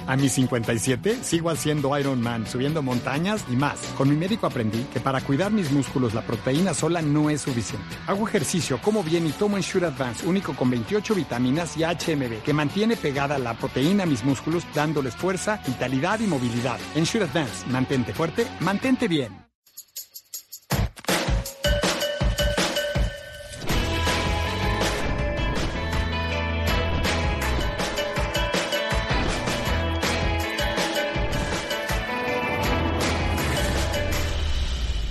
A 0.08 0.16
mis 0.16 0.32
57 0.32 1.22
sigo 1.22 1.50
haciendo 1.50 1.96
Iron 1.96 2.20
Man, 2.20 2.44
subiendo 2.48 2.82
montañas 2.82 3.44
y 3.48 3.54
más. 3.54 3.78
Con 3.96 4.08
mi 4.08 4.16
médico 4.16 4.48
aprendí 4.48 4.82
que 4.92 4.98
para 4.98 5.20
cuidar 5.20 5.52
mis 5.52 5.70
músculos 5.70 6.14
la 6.14 6.22
proteína 6.22 6.74
sola 6.74 7.00
no 7.00 7.30
es 7.30 7.42
suficiente. 7.42 7.86
Hago 8.08 8.26
ejercicio, 8.26 8.80
como 8.82 9.04
bien 9.04 9.24
y 9.24 9.30
tomo 9.30 9.56
Ensure 9.56 9.86
Advance, 9.86 10.26
único 10.26 10.52
con 10.56 10.68
28 10.68 11.14
vitaminas 11.14 11.76
y 11.76 11.84
HMB, 11.84 12.42
que 12.42 12.52
mantiene 12.52 12.96
pegada 12.96 13.38
la 13.38 13.54
proteína 13.54 14.02
a 14.02 14.06
mis 14.06 14.24
músculos, 14.24 14.64
dándoles 14.74 15.14
fuerza, 15.14 15.62
vitalidad 15.64 16.18
y 16.18 16.26
movilidad. 16.26 16.80
Ensure 16.96 17.26
Advance, 17.26 17.68
mantente 17.68 18.12
fuerte, 18.12 18.48
mantente 18.58 19.06
bien. 19.06 19.49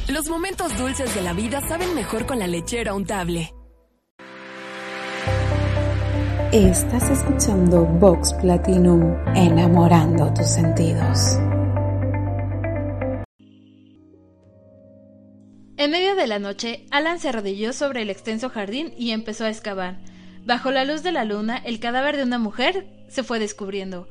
Los 0.10 0.28
momentos 0.28 0.76
dulces 0.76 1.14
de 1.14 1.22
la 1.22 1.34
vida 1.34 1.62
saben 1.62 1.93
mejor 1.93 2.26
con 2.26 2.39
la 2.39 2.47
lechera 2.47 2.95
untable. 2.95 3.53
Estás 6.51 7.12
escuchando 7.12 7.86
Vox 7.86 8.34
Platinum, 8.41 9.16
enamorando 9.36 10.34
tus 10.34 10.47
sentidos. 10.47 11.38
En 15.78 15.91
medio 15.91 16.16
de 16.16 16.26
la 16.26 16.39
noche, 16.39 16.88
Alan 16.89 17.20
se 17.20 17.30
arrodilló 17.30 17.72
sobre 17.72 18.01
el 18.01 18.10
extenso 18.10 18.49
jardín 18.49 18.91
y 18.97 19.12
empezó 19.12 19.45
a 19.45 19.49
excavar. 19.49 19.99
Bajo 20.43 20.72
la 20.72 20.86
luz 20.86 21.03
de 21.03 21.12
la 21.12 21.24
luna, 21.24 21.55
el 21.57 21.80
cadáver 21.80 22.18
de 22.18 22.24
una 22.24 22.39
mujer 22.39 22.88
se 23.10 23.22
fue 23.22 23.38
descubriendo. 23.38 24.10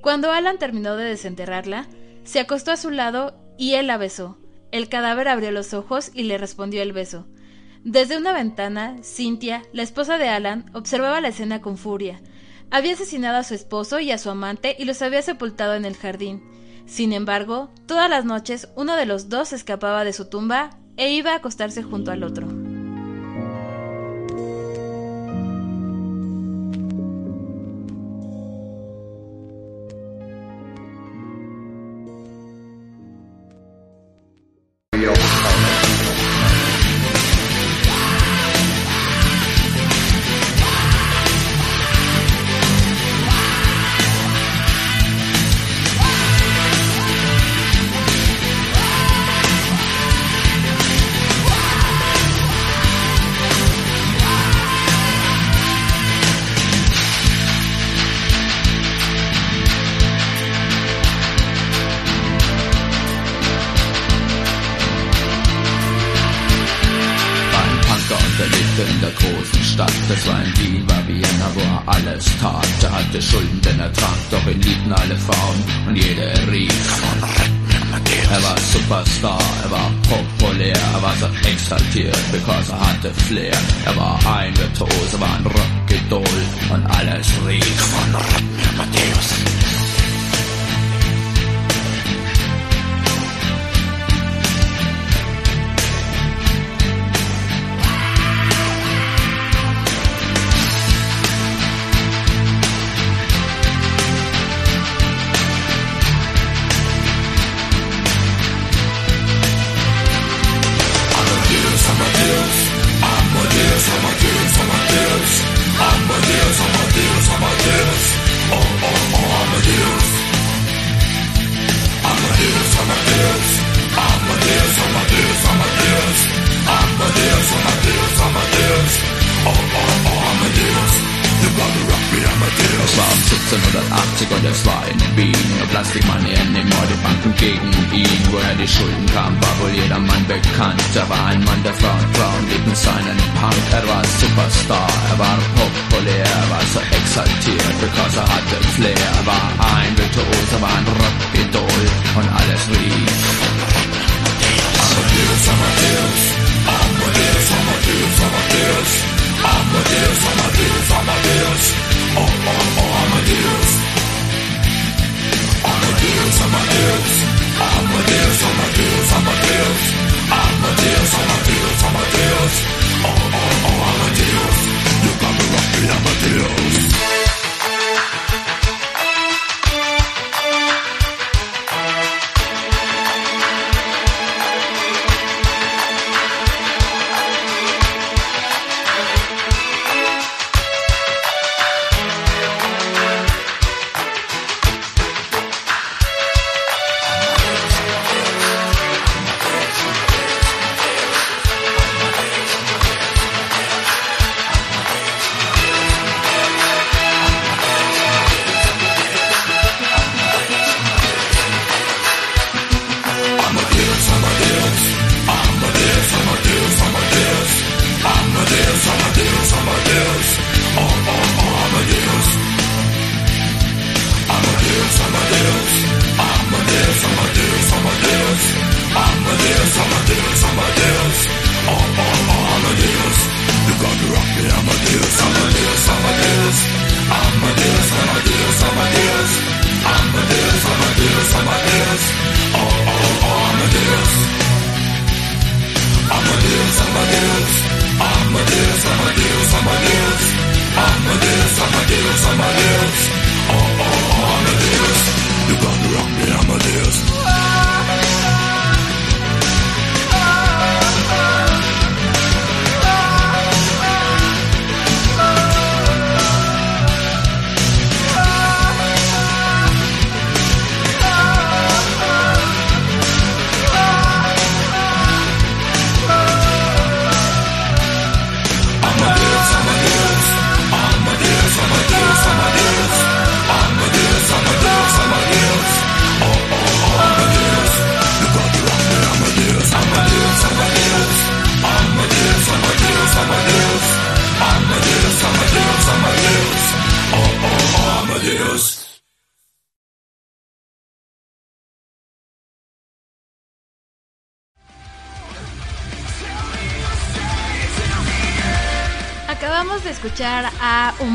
Cuando 0.00 0.30
Alan 0.30 0.60
terminó 0.60 0.94
de 0.94 1.06
desenterrarla, 1.06 1.88
se 2.22 2.38
acostó 2.38 2.70
a 2.70 2.76
su 2.76 2.90
lado 2.90 3.34
y 3.58 3.74
él 3.74 3.88
la 3.88 3.96
besó. 3.96 4.39
El 4.72 4.88
cadáver 4.88 5.28
abrió 5.28 5.50
los 5.50 5.74
ojos 5.74 6.10
y 6.14 6.24
le 6.24 6.38
respondió 6.38 6.82
el 6.82 6.92
beso. 6.92 7.26
Desde 7.84 8.16
una 8.16 8.32
ventana, 8.32 8.98
Cynthia, 9.02 9.62
la 9.72 9.82
esposa 9.82 10.18
de 10.18 10.28
Alan, 10.28 10.70
observaba 10.74 11.20
la 11.20 11.28
escena 11.28 11.60
con 11.60 11.78
furia. 11.78 12.20
Había 12.70 12.92
asesinado 12.92 13.38
a 13.38 13.44
su 13.44 13.54
esposo 13.54 14.00
y 14.00 14.12
a 14.12 14.18
su 14.18 14.30
amante 14.30 14.76
y 14.78 14.84
los 14.84 15.02
había 15.02 15.22
sepultado 15.22 15.74
en 15.74 15.84
el 15.84 15.96
jardín. 15.96 16.42
Sin 16.86 17.12
embargo, 17.12 17.70
todas 17.86 18.10
las 18.10 18.24
noches 18.24 18.68
uno 18.76 18.96
de 18.96 19.06
los 19.06 19.28
dos 19.28 19.52
escapaba 19.52 20.04
de 20.04 20.12
su 20.12 20.28
tumba 20.28 20.78
e 20.96 21.10
iba 21.12 21.32
a 21.32 21.36
acostarse 21.36 21.82
junto 21.82 22.12
al 22.12 22.22
otro. 22.22 22.69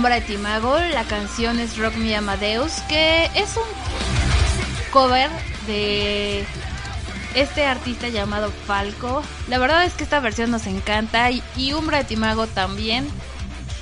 A 0.06 0.08
Umbra 0.08 0.22
Timago, 0.22 0.78
la 0.78 1.04
canción 1.06 1.60
es 1.60 1.80
Rock 1.80 1.96
Me 1.96 2.16
Amadeus, 2.16 2.74
que 2.88 3.26
es 3.34 3.58
un 3.58 3.64
cover 4.92 5.32
de 5.66 6.46
este 7.34 7.66
artista 7.66 8.10
llamado 8.10 8.52
Falco. 8.68 9.24
La 9.48 9.58
verdad 9.58 9.84
es 9.84 9.94
que 9.94 10.04
esta 10.04 10.20
versión 10.20 10.52
nos 10.52 10.68
encanta 10.68 11.32
y, 11.32 11.42
y 11.58 11.74
Umbra 11.74 12.04
Timago 12.04 12.46
también. 12.46 13.08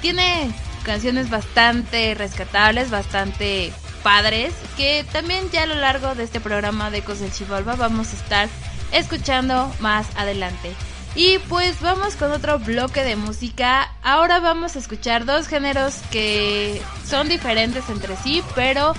Tiene 0.01 0.49
canciones 0.83 1.29
bastante 1.29 2.15
rescatables, 2.15 2.89
bastante 2.89 3.73
padres, 4.01 4.53
que 4.77 5.05
también 5.11 5.49
ya 5.51 5.63
a 5.63 5.67
lo 5.67 5.75
largo 5.75 6.15
de 6.15 6.23
este 6.23 6.39
programa 6.39 6.89
de 6.89 6.99
Ecos 6.99 7.19
del 7.19 7.33
Chivalba 7.33 7.75
vamos 7.75 8.13
a 8.13 8.15
estar 8.15 8.49
escuchando 8.93 9.69
más 9.81 10.07
adelante. 10.15 10.73
Y 11.15 11.37
pues 11.49 11.79
vamos 11.79 12.15
con 12.15 12.31
otro 12.31 12.57
bloque 12.59 13.03
de 13.03 13.15
música. 13.15 13.91
Ahora 14.01 14.39
vamos 14.39 14.75
a 14.75 14.79
escuchar 14.79 15.25
dos 15.25 15.47
géneros 15.47 15.95
que 16.11 16.81
son 17.05 17.29
diferentes 17.29 17.87
entre 17.89 18.15
sí, 18.17 18.41
pero 18.55 18.93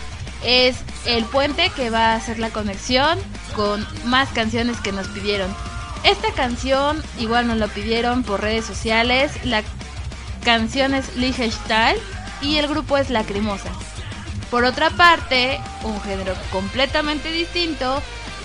es 0.44 0.76
el 1.06 1.24
puente 1.24 1.70
que 1.74 1.90
va 1.90 2.12
a 2.12 2.16
hacer 2.16 2.38
la 2.38 2.50
conexión 2.50 3.18
con 3.56 3.84
más 4.04 4.28
canciones 4.28 4.80
que 4.80 4.92
nos 4.92 5.08
pidieron. 5.08 5.52
Esta 6.04 6.30
canción 6.32 7.02
igual 7.18 7.48
nos 7.48 7.56
lo 7.56 7.66
pidieron 7.68 8.22
por 8.22 8.42
redes 8.42 8.64
sociales. 8.64 9.32
La 9.44 9.62
canción 10.44 10.94
es 10.94 11.16
Liechtenstein 11.16 11.96
y 12.42 12.58
el 12.58 12.68
grupo 12.68 12.96
es 12.96 13.10
Lacrimosa. 13.10 13.70
Por 14.50 14.64
otra 14.64 14.90
parte, 14.90 15.58
un 15.82 16.00
género 16.02 16.34
completamente 16.52 17.32
distinto 17.32 18.00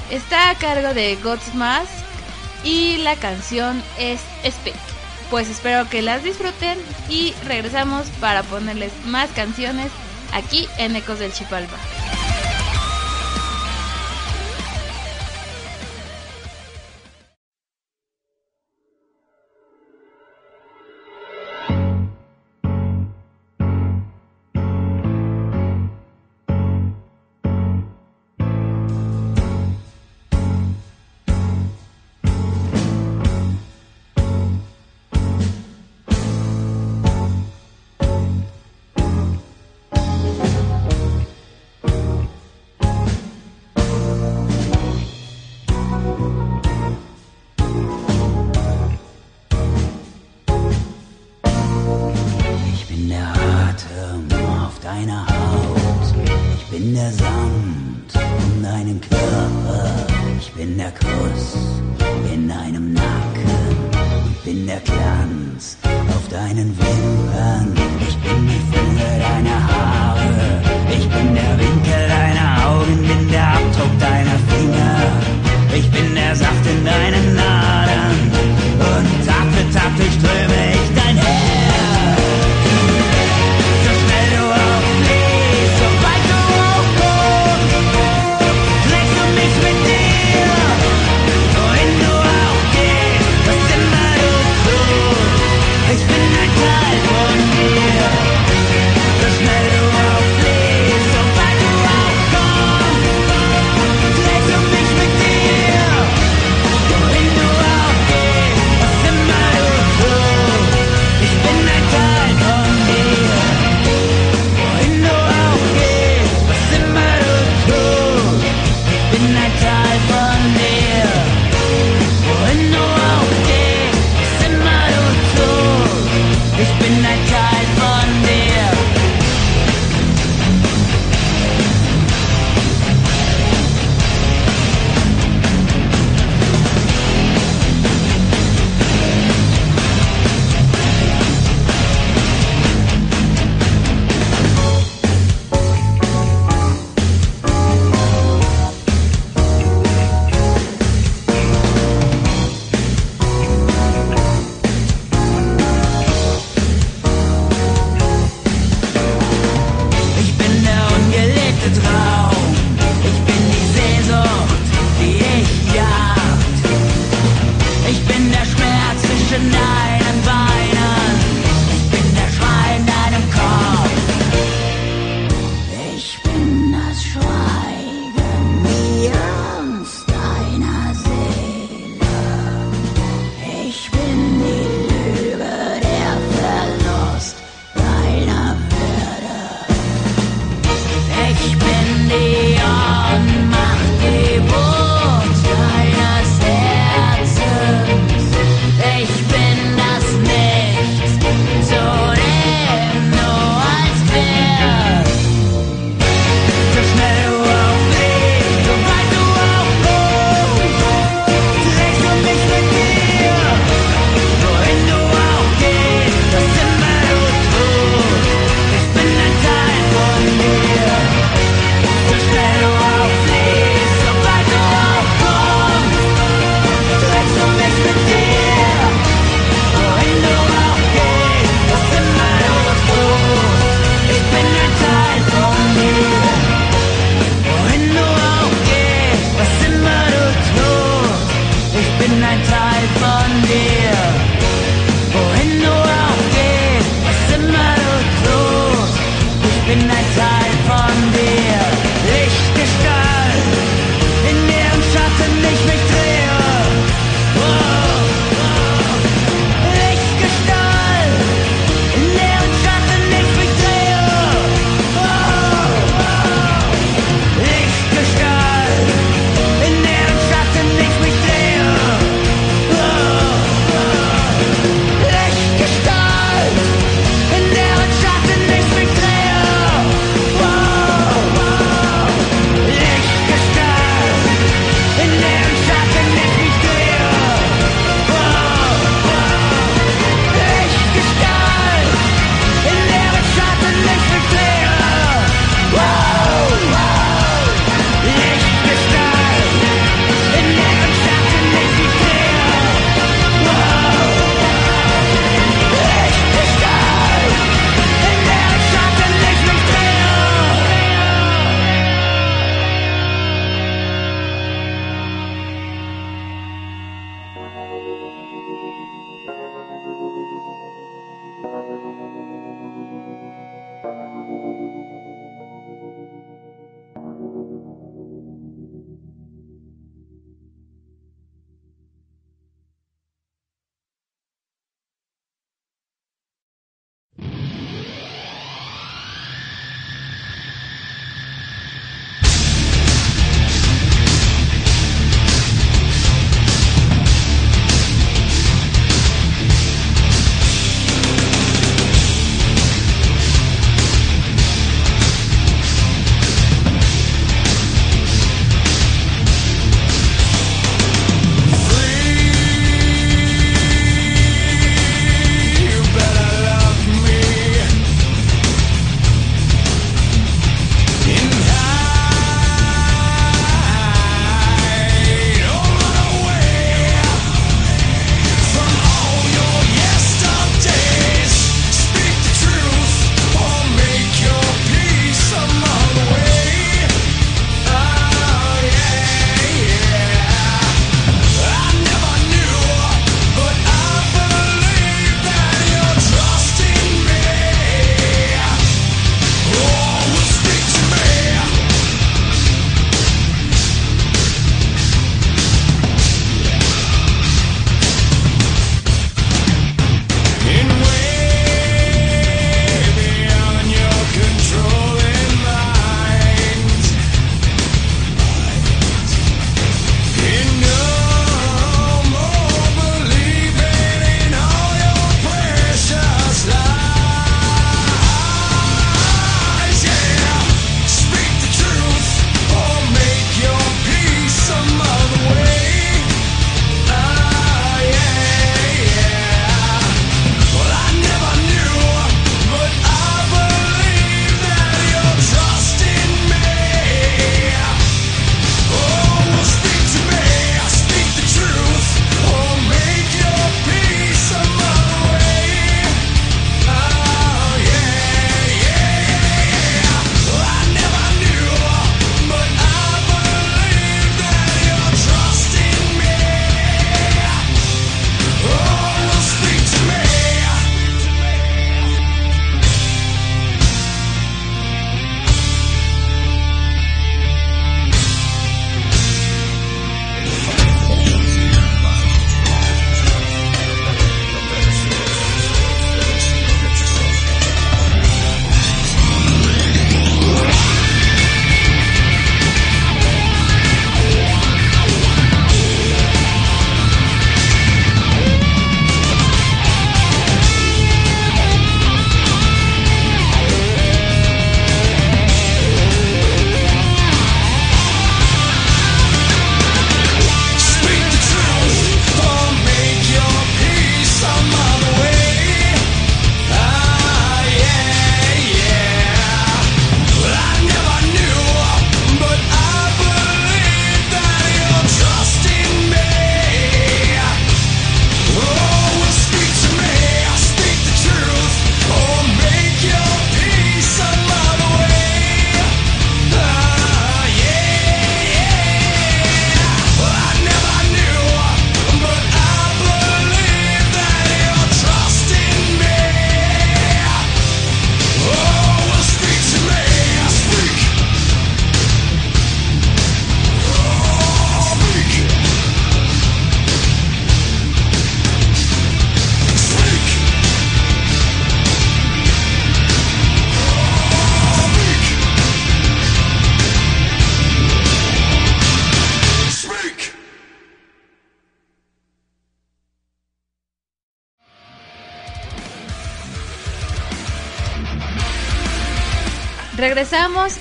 está 0.10 0.50
a 0.50 0.56
cargo 0.56 0.96
de 0.96 1.18
Godsmask 1.18 2.09
y 2.64 2.98
la 2.98 3.16
canción 3.16 3.82
es 3.98 4.22
Speak. 4.46 4.76
Pues 5.30 5.50
espero 5.50 5.88
que 5.90 6.02
las 6.02 6.24
disfruten 6.24 6.80
y 7.08 7.34
regresamos 7.46 8.08
para 8.20 8.44
ponerles 8.44 8.92
más 9.06 9.30
canciones 9.32 9.92
aquí 10.34 10.68
en 10.78 10.96
Ecos 10.96 11.20
del 11.20 11.32
Chipalba. 11.32 11.78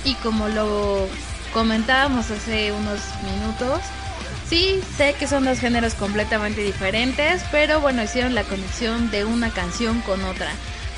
Y 0.05 0.13
como 0.15 0.47
lo 0.47 1.07
comentábamos 1.53 2.29
hace 2.29 2.71
unos 2.71 2.99
minutos, 3.23 3.79
sí, 4.47 4.79
sé 4.95 5.15
que 5.17 5.25
son 5.25 5.43
dos 5.43 5.59
géneros 5.59 5.95
completamente 5.95 6.61
diferentes, 6.61 7.41
pero 7.51 7.79
bueno, 7.79 8.03
hicieron 8.03 8.35
la 8.35 8.43
conexión 8.43 9.09
de 9.09 9.25
una 9.25 9.49
canción 9.49 10.01
con 10.01 10.23
otra. 10.23 10.51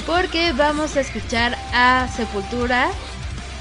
Porque 0.05 0.51
vamos 0.51 0.97
a 0.97 0.99
escuchar 0.99 1.57
a 1.73 2.09
Sepultura. 2.13 2.89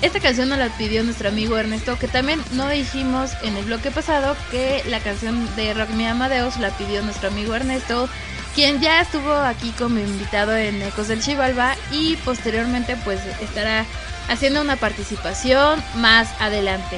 Esta 0.02 0.18
canción 0.18 0.48
nos 0.48 0.58
la 0.58 0.76
pidió 0.76 1.04
nuestro 1.04 1.28
amigo 1.28 1.56
Ernesto, 1.56 1.96
que 1.96 2.08
también 2.08 2.42
no 2.52 2.68
dijimos 2.68 3.30
en 3.44 3.56
el 3.56 3.66
bloque 3.66 3.92
pasado 3.92 4.36
que 4.50 4.82
la 4.88 4.98
canción 4.98 5.46
de 5.54 5.72
Rock 5.72 5.90
Me 5.90 6.08
Amadeus 6.08 6.56
la 6.56 6.70
pidió 6.70 7.00
nuestro 7.02 7.28
amigo 7.28 7.54
Ernesto, 7.54 8.08
quien 8.56 8.80
ya 8.80 9.02
estuvo 9.02 9.32
aquí 9.32 9.70
como 9.78 10.00
invitado 10.00 10.56
en 10.56 10.82
Ecos 10.82 11.06
del 11.06 11.22
Chivalba 11.22 11.76
y 11.92 12.16
posteriormente 12.16 12.96
pues 13.04 13.20
estará 13.40 13.86
haciendo 14.30 14.62
una 14.62 14.76
participación 14.76 15.82
más 15.96 16.28
adelante. 16.40 16.96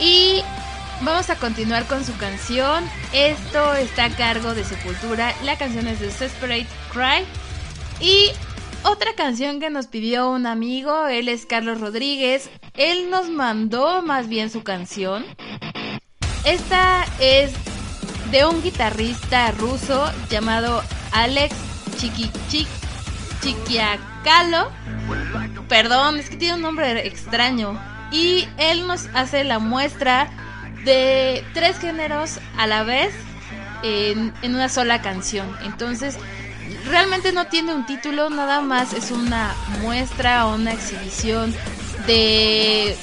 Y 0.00 0.42
vamos 1.02 1.30
a 1.30 1.36
continuar 1.36 1.84
con 1.84 2.04
su 2.04 2.16
canción. 2.16 2.84
Esto 3.12 3.74
está 3.74 4.06
a 4.06 4.16
cargo 4.16 4.54
de 4.54 4.64
Sepultura. 4.64 5.32
La 5.44 5.56
canción 5.56 5.86
es 5.86 6.00
Desperate 6.00 6.66
Cry. 6.92 7.24
Y 8.00 8.30
otra 8.82 9.14
canción 9.14 9.60
que 9.60 9.70
nos 9.70 9.86
pidió 9.86 10.30
un 10.30 10.46
amigo, 10.46 11.06
él 11.06 11.28
es 11.28 11.46
Carlos 11.46 11.80
Rodríguez. 11.80 12.50
Él 12.74 13.10
nos 13.10 13.28
mandó 13.28 14.02
más 14.02 14.28
bien 14.28 14.50
su 14.50 14.64
canción. 14.64 15.24
Esta 16.44 17.04
es 17.20 17.52
de 18.30 18.44
un 18.46 18.62
guitarrista 18.62 19.50
ruso 19.52 20.10
llamado 20.28 20.82
Alex 21.12 21.54
Chiquichik 21.98 22.68
Chiquiacalo. 23.42 24.70
Perdón, 25.68 26.18
es 26.18 26.30
que 26.30 26.36
tiene 26.36 26.54
un 26.54 26.62
nombre 26.62 27.06
extraño. 27.06 27.78
Y 28.12 28.46
él 28.58 28.86
nos 28.86 29.06
hace 29.14 29.44
la 29.44 29.58
muestra 29.58 30.28
de 30.84 31.44
tres 31.54 31.78
géneros 31.78 32.38
a 32.56 32.66
la 32.66 32.84
vez 32.84 33.14
en, 33.82 34.32
una 34.44 34.68
sola 34.68 35.02
canción. 35.02 35.50
Entonces, 35.64 36.16
realmente 36.86 37.32
no 37.32 37.46
tiene 37.46 37.74
un 37.74 37.86
título, 37.86 38.30
nada 38.30 38.60
más 38.60 38.92
es 38.92 39.10
una 39.10 39.54
muestra 39.82 40.46
o 40.46 40.54
una 40.54 40.72
exhibición 40.72 41.54
de 42.06 42.96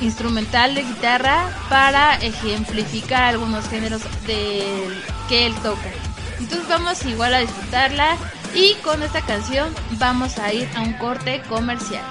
instrumental 0.00 0.74
de 0.74 0.82
guitarra 0.82 1.48
para 1.70 2.16
ejemplificar 2.16 3.22
algunos 3.22 3.68
géneros 3.68 4.02
que 4.26 5.46
él 5.46 5.54
toca. 5.62 5.90
Entonces 6.38 6.68
vamos 6.68 7.04
igual 7.06 7.34
a 7.34 7.38
disfrutarla 7.38 8.16
y 8.56 8.74
con 8.82 9.02
esta 9.02 9.20
canción 9.20 9.72
vamos 9.98 10.38
a 10.38 10.52
ir 10.52 10.66
a 10.74 10.80
un 10.80 10.94
corte 10.94 11.42
comercial. 11.48 12.02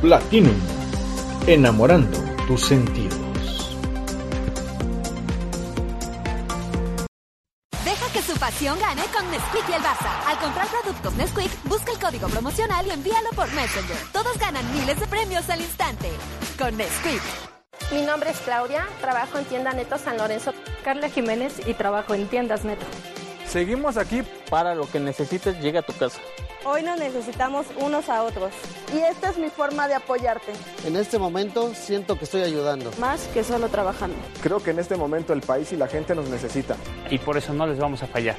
Platinum. 0.00 0.54
Enamorando 1.48 2.18
tus 2.46 2.60
sentidos. 2.66 3.18
Deja 7.84 8.12
que 8.12 8.22
su 8.22 8.38
pasión 8.38 8.78
gane 8.78 9.02
con 9.12 9.28
Nesquik 9.32 9.68
y 9.68 9.72
el 9.72 9.82
Barça. 9.82 10.08
Al 10.28 10.38
comprar 10.38 10.68
productos 10.68 11.14
Nesquik, 11.14 11.50
busca 11.64 11.90
el 11.90 11.98
código 11.98 12.28
promocional 12.28 12.86
y 12.86 12.90
envíalo 12.90 13.30
por 13.34 13.52
Messenger. 13.54 13.96
Todos 14.12 14.38
ganan 14.38 14.64
miles 14.72 15.00
de 15.00 15.06
premios 15.08 15.50
al 15.50 15.62
instante. 15.62 16.10
Con 16.56 16.76
Nesquik. 16.76 17.22
Mi 17.90 18.02
nombre 18.02 18.30
es 18.30 18.38
Claudia, 18.38 18.86
trabajo 19.00 19.38
en 19.38 19.46
tienda 19.46 19.72
Neto 19.72 19.98
San 19.98 20.16
Lorenzo. 20.16 20.54
Carla 20.84 21.08
Jiménez 21.08 21.60
y 21.66 21.74
trabajo 21.74 22.14
en 22.14 22.28
tiendas 22.28 22.64
Neto. 22.64 22.86
Seguimos 23.48 23.96
aquí 23.96 24.22
para 24.50 24.74
lo 24.74 24.86
que 24.90 25.00
necesites 25.00 25.58
llega 25.60 25.80
a 25.80 25.82
tu 25.82 25.94
casa. 25.94 26.20
Hoy 26.66 26.82
nos 26.82 26.98
necesitamos 26.98 27.64
unos 27.80 28.10
a 28.10 28.22
otros. 28.22 28.52
Y 28.92 28.98
esta 28.98 29.30
es 29.30 29.38
mi 29.38 29.48
forma 29.48 29.88
de 29.88 29.94
apoyarte. 29.94 30.52
En 30.84 30.96
este 30.96 31.18
momento 31.18 31.72
siento 31.74 32.18
que 32.18 32.24
estoy 32.24 32.42
ayudando. 32.42 32.90
Más 33.00 33.22
que 33.28 33.42
solo 33.42 33.68
trabajando. 33.68 34.16
Creo 34.42 34.62
que 34.62 34.72
en 34.72 34.78
este 34.78 34.96
momento 34.96 35.32
el 35.32 35.40
país 35.40 35.72
y 35.72 35.76
la 35.76 35.86
gente 35.86 36.14
nos 36.14 36.28
necesita. 36.28 36.76
Y 37.08 37.18
por 37.18 37.38
eso 37.38 37.54
no 37.54 37.66
les 37.66 37.78
vamos 37.78 38.02
a 38.02 38.06
fallar. 38.06 38.36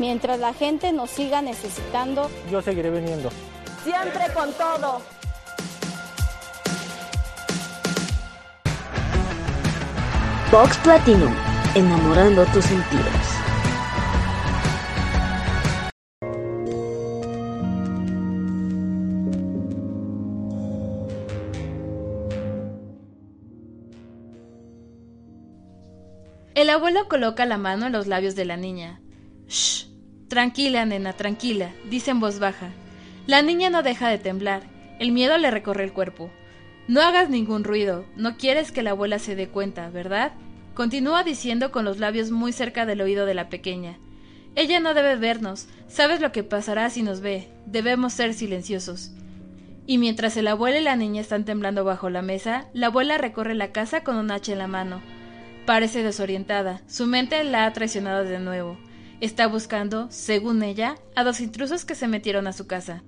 Mientras 0.00 0.40
la 0.40 0.52
gente 0.52 0.92
nos 0.92 1.10
siga 1.10 1.40
necesitando, 1.40 2.28
yo 2.50 2.60
seguiré 2.60 2.90
viniendo. 2.90 3.30
Siempre 3.84 4.32
con 4.34 4.52
todo. 4.54 5.00
Box 10.50 10.76
Platinum, 10.78 11.34
enamorando 11.76 12.44
tus 12.46 12.64
sentidos. 12.64 13.37
El 26.58 26.70
abuelo 26.70 27.06
coloca 27.06 27.46
la 27.46 27.56
mano 27.56 27.86
en 27.86 27.92
los 27.92 28.08
labios 28.08 28.34
de 28.34 28.44
la 28.44 28.56
niña. 28.56 29.00
Shh. 29.46 29.86
Tranquila, 30.26 30.84
nena, 30.84 31.12
tranquila, 31.12 31.70
dice 31.88 32.10
en 32.10 32.18
voz 32.18 32.40
baja. 32.40 32.70
La 33.28 33.42
niña 33.42 33.70
no 33.70 33.84
deja 33.84 34.08
de 34.08 34.18
temblar. 34.18 34.64
El 34.98 35.12
miedo 35.12 35.38
le 35.38 35.52
recorre 35.52 35.84
el 35.84 35.92
cuerpo. 35.92 36.32
No 36.88 37.00
hagas 37.00 37.30
ningún 37.30 37.62
ruido. 37.62 38.06
No 38.16 38.36
quieres 38.36 38.72
que 38.72 38.82
la 38.82 38.90
abuela 38.90 39.20
se 39.20 39.36
dé 39.36 39.46
cuenta, 39.46 39.88
¿verdad? 39.90 40.32
Continúa 40.74 41.22
diciendo 41.22 41.70
con 41.70 41.84
los 41.84 42.00
labios 42.00 42.32
muy 42.32 42.50
cerca 42.50 42.86
del 42.86 43.02
oído 43.02 43.24
de 43.24 43.34
la 43.34 43.48
pequeña. 43.50 43.96
Ella 44.56 44.80
no 44.80 44.94
debe 44.94 45.14
vernos. 45.14 45.68
Sabes 45.86 46.20
lo 46.20 46.32
que 46.32 46.42
pasará 46.42 46.90
si 46.90 47.04
nos 47.04 47.20
ve. 47.20 47.46
Debemos 47.66 48.14
ser 48.14 48.34
silenciosos. 48.34 49.12
Y 49.86 49.98
mientras 49.98 50.36
el 50.36 50.48
abuelo 50.48 50.78
y 50.78 50.82
la 50.82 50.96
niña 50.96 51.20
están 51.20 51.44
temblando 51.44 51.84
bajo 51.84 52.10
la 52.10 52.20
mesa, 52.20 52.66
la 52.72 52.88
abuela 52.88 53.16
recorre 53.16 53.54
la 53.54 53.70
casa 53.70 54.02
con 54.02 54.16
un 54.16 54.32
hacha 54.32 54.54
en 54.54 54.58
la 54.58 54.66
mano. 54.66 55.00
Parece 55.68 56.02
desorientada. 56.02 56.80
Su 56.86 57.04
mente 57.04 57.44
la 57.44 57.66
ha 57.66 57.72
traicionado 57.74 58.24
de 58.24 58.38
nuevo. 58.38 58.78
Está 59.20 59.46
buscando, 59.46 60.10
según 60.10 60.62
ella, 60.62 60.96
a 61.14 61.24
dos 61.24 61.40
intrusos 61.40 61.84
que 61.84 61.94
se 61.94 62.08
metieron 62.08 62.46
a 62.46 62.54
su 62.54 62.66
casa. 62.66 63.02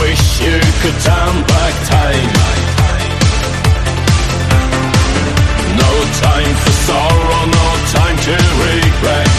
Wish 0.00 0.40
you 0.40 0.58
could 0.80 0.98
turn 1.06 1.34
back 1.52 1.74
time. 1.94 2.32
No 5.82 5.92
time 6.24 6.54
for 6.62 6.74
sorrow, 6.86 7.42
no 7.58 7.66
time 7.96 8.16
to 8.26 8.34
regret. 8.66 9.36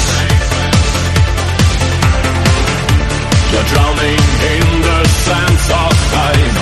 You're 3.52 3.68
drowning 3.72 4.22
in 4.54 4.68
the 4.88 5.00
sands 5.26 5.66
of 5.82 5.94
time. 6.18 6.56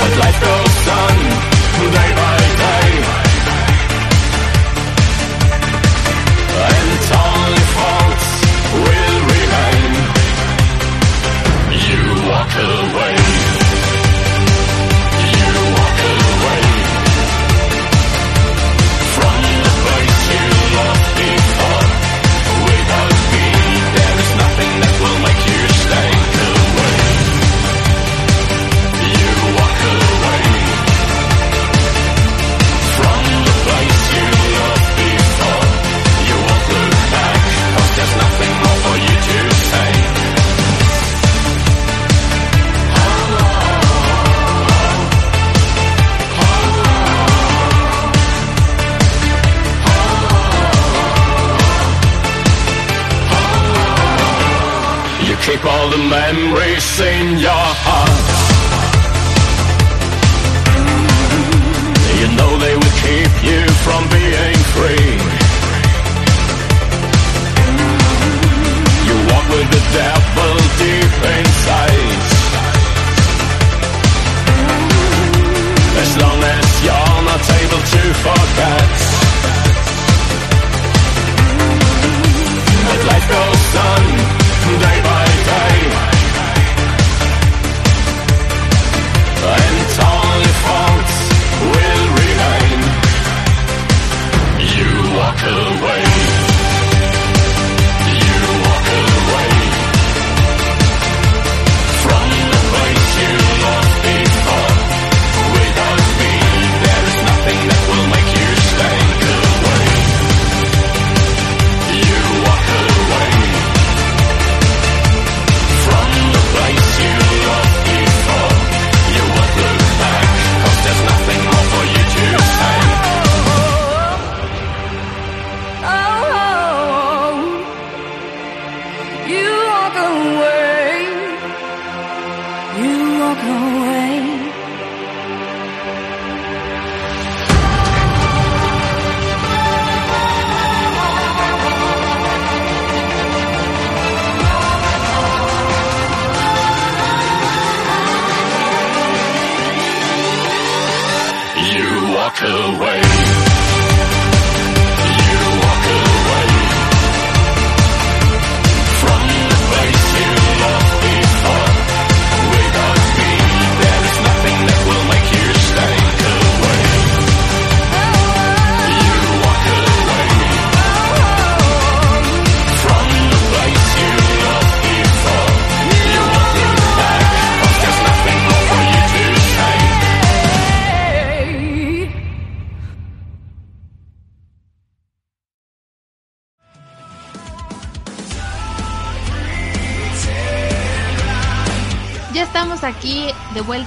But 0.00 0.12
life 0.22 0.40
goes 0.40 0.88
on 1.00 1.54
day 1.92 2.12
by 2.16 2.43
You 12.54 12.83
memories 56.14 57.00
in 57.00 57.26
your 57.46 57.66
heart 57.84 58.54
You 62.20 62.26
know 62.38 62.52
they 62.64 62.74
will 62.80 62.96
keep 63.04 63.32
you 63.48 63.60
from 63.84 64.02
being 64.16 64.60
free. 64.74 65.10
You 69.08 69.16
walk 69.30 69.46
with 69.54 69.68
the 69.76 69.82
devil 69.98 70.54
deep 70.82 71.14
inside. 71.36 72.22
As 76.02 76.10
long 76.22 76.40
as 76.54 76.66
you're 76.86 77.20
not 77.30 77.44
able 77.60 77.82
to 77.92 78.02
forget. 78.24 79.13
You 95.44 95.83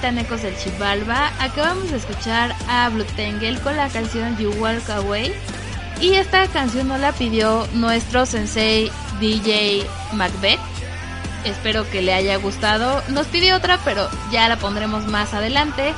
en 0.08 0.18
Ecos 0.20 0.42
del 0.42 0.58
Chivalba. 0.58 1.32
Acabamos 1.40 1.92
de 1.92 1.98
escuchar 1.98 2.56
a 2.70 2.88
Blue 2.90 3.06
Tangle 3.18 3.60
con 3.60 3.76
la 3.76 3.90
canción 3.90 4.38
You 4.38 4.52
Walk 4.54 4.90
Away. 4.90 5.34
Y 6.00 6.14
esta 6.14 6.48
canción 6.48 6.88
nos 6.88 7.00
la 7.00 7.12
pidió 7.12 7.68
nuestro 7.74 8.26
sensei 8.26 8.90
DJ 9.20 9.86
Macbeth. 10.14 10.60
Espero 11.44 11.90
que 11.90 12.02
le 12.02 12.14
haya 12.14 12.38
gustado. 12.38 13.04
Nos 13.10 13.28
pidió 13.28 13.58
otra, 13.58 13.80
pero 13.84 14.08
ya 14.32 14.48
la 14.48 14.56
pondremos 14.58 15.08
más 15.08 15.34
adelante. 15.34 15.94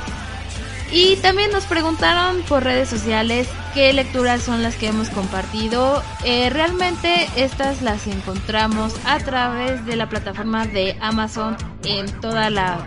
Y 0.92 1.14
también 1.16 1.52
nos 1.52 1.64
preguntaron 1.66 2.42
por 2.48 2.64
redes 2.64 2.88
sociales 2.88 3.48
qué 3.74 3.92
lecturas 3.92 4.42
son 4.42 4.62
las 4.62 4.74
que 4.74 4.88
hemos 4.88 5.08
compartido. 5.08 6.02
Eh, 6.24 6.50
realmente 6.50 7.28
estas 7.36 7.80
las 7.82 8.08
encontramos 8.08 8.94
a 9.04 9.18
través 9.18 9.86
de 9.86 9.94
la 9.94 10.08
plataforma 10.08 10.66
de 10.66 10.96
Amazon 11.00 11.56
en 11.84 12.10
toda 12.20 12.50
la 12.50 12.84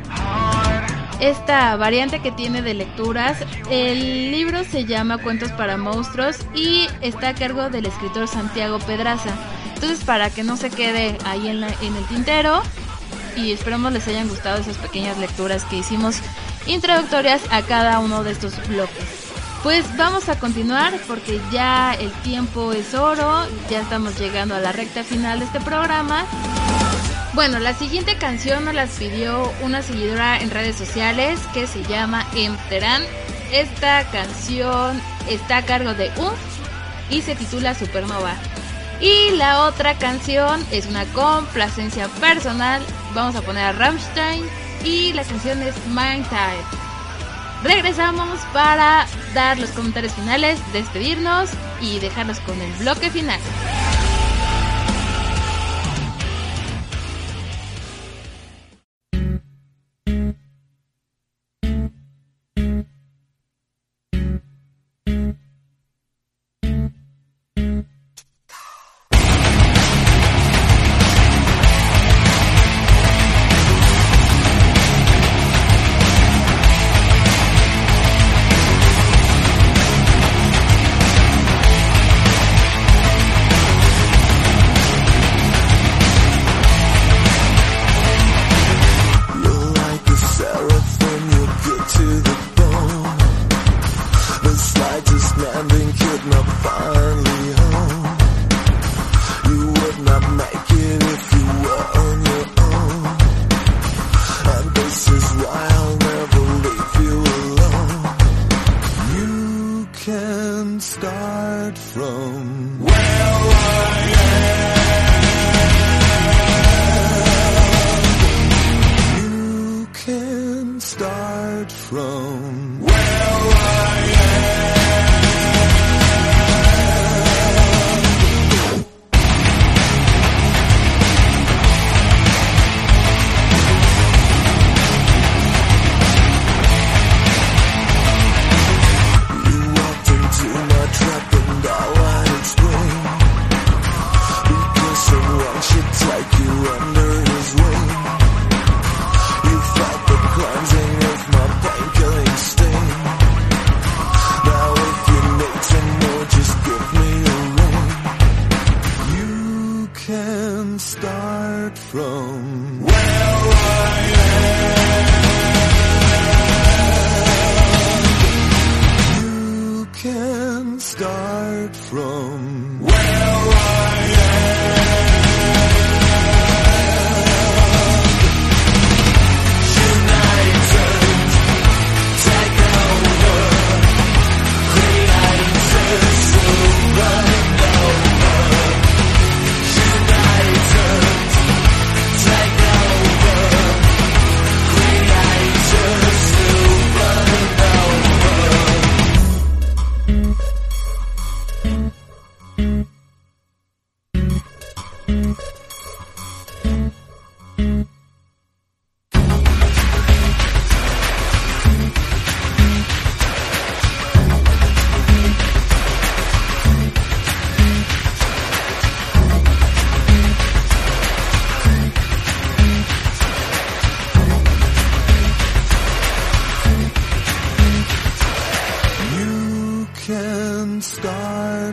esta 1.30 1.76
variante 1.78 2.20
que 2.20 2.32
tiene 2.32 2.62
de 2.62 2.74
lecturas. 2.74 3.38
El 3.70 4.32
libro 4.32 4.64
se 4.64 4.86
llama 4.86 5.18
Cuentos 5.18 5.52
para 5.52 5.78
monstruos 5.78 6.38
y 6.54 6.88
está 7.02 7.30
a 7.30 7.34
cargo 7.34 7.70
del 7.70 7.86
escritor 7.86 8.28
Santiago 8.28 8.80
Pedraza. 8.80 9.30
Entonces 9.74 10.04
para 10.04 10.30
que 10.30 10.44
no 10.44 10.58
se 10.58 10.70
quede 10.70 11.18
ahí 11.26 11.48
en, 11.48 11.64
en 11.64 11.96
el 11.96 12.06
tintero 12.10 12.62
y 13.38 13.52
esperamos 13.52 13.94
les 13.94 14.08
hayan 14.08 14.28
gustado 14.28 14.60
esas 14.60 14.78
pequeñas 14.78 15.18
lecturas 15.18 15.64
que 15.66 15.78
hicimos 15.78 16.18
introductorias 16.68 17.42
a 17.52 17.62
cada 17.62 18.00
uno 18.00 18.24
de 18.24 18.32
estos 18.32 18.56
bloques. 18.68 19.24
Pues 19.64 19.86
vamos 19.96 20.28
a 20.28 20.38
continuar 20.38 20.94
porque 21.08 21.40
ya 21.54 21.94
el 21.94 22.12
tiempo 22.24 22.74
es 22.74 22.94
oro, 22.94 23.48
ya 23.70 23.80
estamos 23.80 24.20
llegando 24.20 24.56
a 24.56 24.60
la 24.60 24.74
recta 24.74 25.06
final 25.06 25.40
de 25.40 25.46
este 25.46 25.62
programa. 25.62 26.26
Bueno, 27.34 27.58
la 27.58 27.74
siguiente 27.74 28.16
canción 28.16 28.64
nos 28.64 28.76
las 28.76 28.92
pidió 28.92 29.52
una 29.64 29.82
seguidora 29.82 30.40
en 30.40 30.52
redes 30.52 30.76
sociales 30.76 31.40
que 31.52 31.66
se 31.66 31.82
llama 31.82 32.28
Emterán. 32.36 33.02
Esta 33.52 34.04
canción 34.12 35.02
está 35.28 35.58
a 35.58 35.66
cargo 35.66 35.96
de 35.96 36.12
UNF 36.16 36.38
y 37.10 37.24
se 37.24 37.36
titula 37.36 37.74
Supernova. 37.74 38.36
Y 39.02 39.32
la 39.32 39.64
otra 39.64 39.98
canción 39.98 40.64
es 40.72 40.86
una 40.86 41.06
complacencia 41.06 42.08
personal. 42.08 42.84
Vamos 43.16 43.36
a 43.36 43.42
poner 43.42 43.64
a 43.64 43.72
Rammstein 43.72 44.46
y 44.86 45.14
la 45.14 45.24
canción 45.24 45.60
es 45.64 45.74
Mind 45.88 46.30
Tide. 46.30 46.84
Regresamos 47.64 48.42
para 48.54 49.08
dar 49.34 49.58
los 49.58 49.72
comentarios 49.72 50.14
finales, 50.14 50.60
despedirnos 50.72 51.50
y 51.82 51.98
dejarlos 51.98 52.40
con 52.42 52.62
el 52.62 52.72
bloque 52.74 53.10
final. 53.10 53.40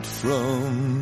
From 0.06 0.99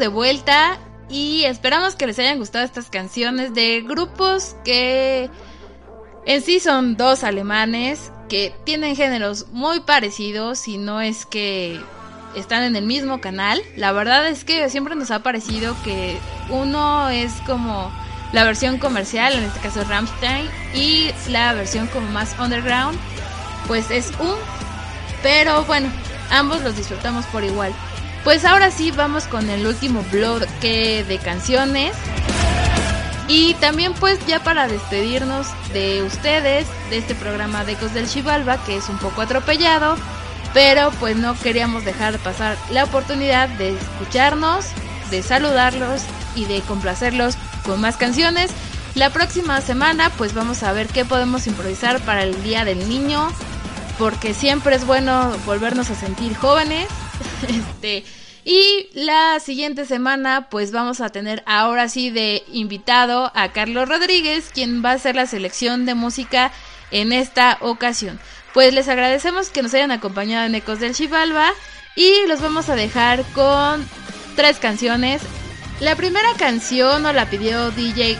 de 0.00 0.08
vuelta 0.08 0.80
y 1.08 1.44
esperamos 1.44 1.94
que 1.94 2.08
les 2.08 2.18
hayan 2.18 2.38
gustado 2.38 2.64
estas 2.64 2.90
canciones 2.90 3.54
de 3.54 3.82
grupos 3.82 4.56
que 4.64 5.30
en 6.26 6.42
sí 6.42 6.58
son 6.58 6.96
dos 6.96 7.22
alemanes 7.22 8.10
que 8.28 8.54
tienen 8.64 8.96
géneros 8.96 9.46
muy 9.52 9.80
parecidos 9.80 10.66
y 10.66 10.78
no 10.78 11.00
es 11.00 11.26
que 11.26 11.80
están 12.34 12.62
en 12.62 12.76
el 12.76 12.86
mismo 12.86 13.20
canal. 13.20 13.60
La 13.76 13.92
verdad 13.92 14.28
es 14.28 14.44
que 14.44 14.68
siempre 14.70 14.94
nos 14.94 15.10
ha 15.10 15.22
parecido 15.22 15.76
que 15.84 16.18
uno 16.48 17.08
es 17.08 17.32
como 17.46 17.92
la 18.32 18.44
versión 18.44 18.78
comercial, 18.78 19.34
en 19.34 19.44
este 19.44 19.60
caso 19.60 19.82
Rammstein, 19.84 20.48
y 20.74 21.10
la 21.28 21.52
versión 21.52 21.88
como 21.88 22.08
más 22.10 22.36
underground, 22.38 22.98
pues 23.66 23.90
es 23.90 24.10
un. 24.20 24.36
Pero 25.22 25.64
bueno, 25.64 25.90
ambos 26.30 26.62
los 26.62 26.76
disfrutamos 26.76 27.26
por 27.26 27.44
igual. 27.44 27.72
Pues 28.24 28.44
ahora 28.44 28.70
sí 28.70 28.90
vamos 28.90 29.24
con 29.24 29.48
el 29.48 29.66
último 29.66 30.04
bloque 30.12 31.04
de 31.08 31.18
canciones. 31.18 31.92
Y 33.28 33.54
también 33.54 33.94
pues 33.94 34.18
ya 34.26 34.42
para 34.42 34.66
despedirnos 34.66 35.46
de 35.72 36.02
ustedes, 36.02 36.66
de 36.90 36.98
este 36.98 37.14
programa 37.14 37.64
de 37.64 37.72
Ecos 37.72 37.94
del 37.94 38.08
Chivalba, 38.08 38.62
que 38.64 38.76
es 38.76 38.88
un 38.88 38.98
poco 38.98 39.22
atropellado, 39.22 39.96
pero 40.52 40.90
pues 40.98 41.16
no 41.16 41.38
queríamos 41.38 41.84
dejar 41.84 42.18
pasar 42.18 42.56
la 42.70 42.84
oportunidad 42.84 43.48
de 43.50 43.76
escucharnos, 43.76 44.66
de 45.10 45.22
saludarlos 45.22 46.02
y 46.34 46.46
de 46.46 46.60
complacerlos 46.62 47.36
con 47.64 47.80
más 47.80 47.96
canciones. 47.96 48.50
La 48.96 49.10
próxima 49.10 49.60
semana 49.60 50.10
pues 50.10 50.34
vamos 50.34 50.64
a 50.64 50.72
ver 50.72 50.88
qué 50.88 51.04
podemos 51.04 51.46
improvisar 51.46 52.00
para 52.00 52.24
el 52.24 52.42
Día 52.42 52.64
del 52.64 52.88
Niño, 52.88 53.30
porque 54.00 54.32
siempre 54.32 54.74
es 54.74 54.86
bueno 54.86 55.30
volvernos 55.44 55.90
a 55.90 55.94
sentir 55.94 56.34
jóvenes. 56.34 56.88
este, 57.48 58.02
y 58.46 58.88
la 58.94 59.38
siguiente 59.40 59.84
semana 59.84 60.48
pues 60.50 60.72
vamos 60.72 61.02
a 61.02 61.10
tener 61.10 61.42
ahora 61.44 61.86
sí 61.90 62.08
de 62.08 62.42
invitado 62.50 63.30
a 63.34 63.52
Carlos 63.52 63.86
Rodríguez, 63.90 64.50
quien 64.54 64.82
va 64.82 64.92
a 64.92 64.94
hacer 64.94 65.16
la 65.16 65.26
selección 65.26 65.84
de 65.84 65.94
música 65.94 66.50
en 66.90 67.12
esta 67.12 67.58
ocasión. 67.60 68.18
Pues 68.54 68.72
les 68.72 68.88
agradecemos 68.88 69.50
que 69.50 69.62
nos 69.62 69.74
hayan 69.74 69.90
acompañado 69.90 70.46
en 70.46 70.54
Ecos 70.54 70.80
del 70.80 70.94
Chivalba 70.94 71.50
y 71.94 72.26
los 72.26 72.40
vamos 72.40 72.70
a 72.70 72.76
dejar 72.76 73.22
con 73.34 73.86
tres 74.34 74.58
canciones. 74.58 75.20
La 75.80 75.94
primera 75.94 76.32
canción 76.38 77.02
nos 77.02 77.14
la 77.14 77.28
pidió 77.28 77.70
DJ 77.70 78.16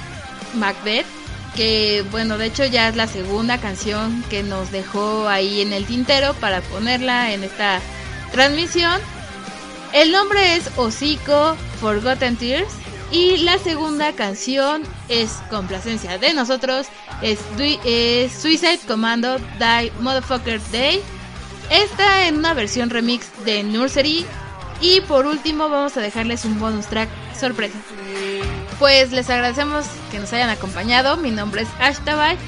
Macbeth, 0.57 1.07
que 1.56 2.05
bueno, 2.10 2.39
de 2.39 2.47
hecho 2.47 2.64
ya 2.64 2.89
es 2.89 2.97
la 2.97 3.06
segunda 3.06 3.59
canción 3.59 4.24
que 4.31 4.43
nos 4.43 4.70
dejó 4.70 5.28
ahí 5.28 5.60
en 5.60 5.72
el 5.72 5.85
tintero 5.86 6.35
para 6.35 6.60
ponerla 6.60 7.32
en 7.32 7.44
esta 7.44 7.81
transmisión. 8.32 9.01
El 9.93 10.12
nombre 10.12 10.56
es 10.56 10.70
Hocico 10.77 11.56
Forgotten 11.81 12.36
Tears 12.36 12.72
y 13.10 13.39
la 13.39 13.59
segunda 13.59 14.12
canción 14.12 14.85
es 15.09 15.32
complacencia 15.51 16.18
de 16.18 16.32
nosotros, 16.32 16.86
es, 17.22 17.40
Suicide 18.32 18.78
Commando 18.86 19.39
Die 19.59 19.93
Motherfucker 20.01 20.60
Day. 20.70 21.01
Está 21.70 22.28
en 22.28 22.39
una 22.39 22.55
versión 22.55 22.90
remix 22.90 23.27
de 23.44 23.64
Nursery. 23.64 24.24
Y 24.81 25.02
por 25.02 25.27
último 25.27 25.69
vamos 25.69 25.97
a 25.97 26.01
dejarles 26.01 26.44
un 26.44 26.59
bonus 26.59 26.86
track 26.86 27.09
sorpresa. 27.39 27.78
Pues 28.78 29.12
les 29.12 29.28
agradecemos 29.28 29.86
que 30.11 30.19
nos 30.19 30.32
hayan 30.32 30.51
acompañado. 30.51 31.16
Mi 31.16 31.31
nombre 31.31 31.62
es 31.62 31.69
Ashtabay. 31.78 32.39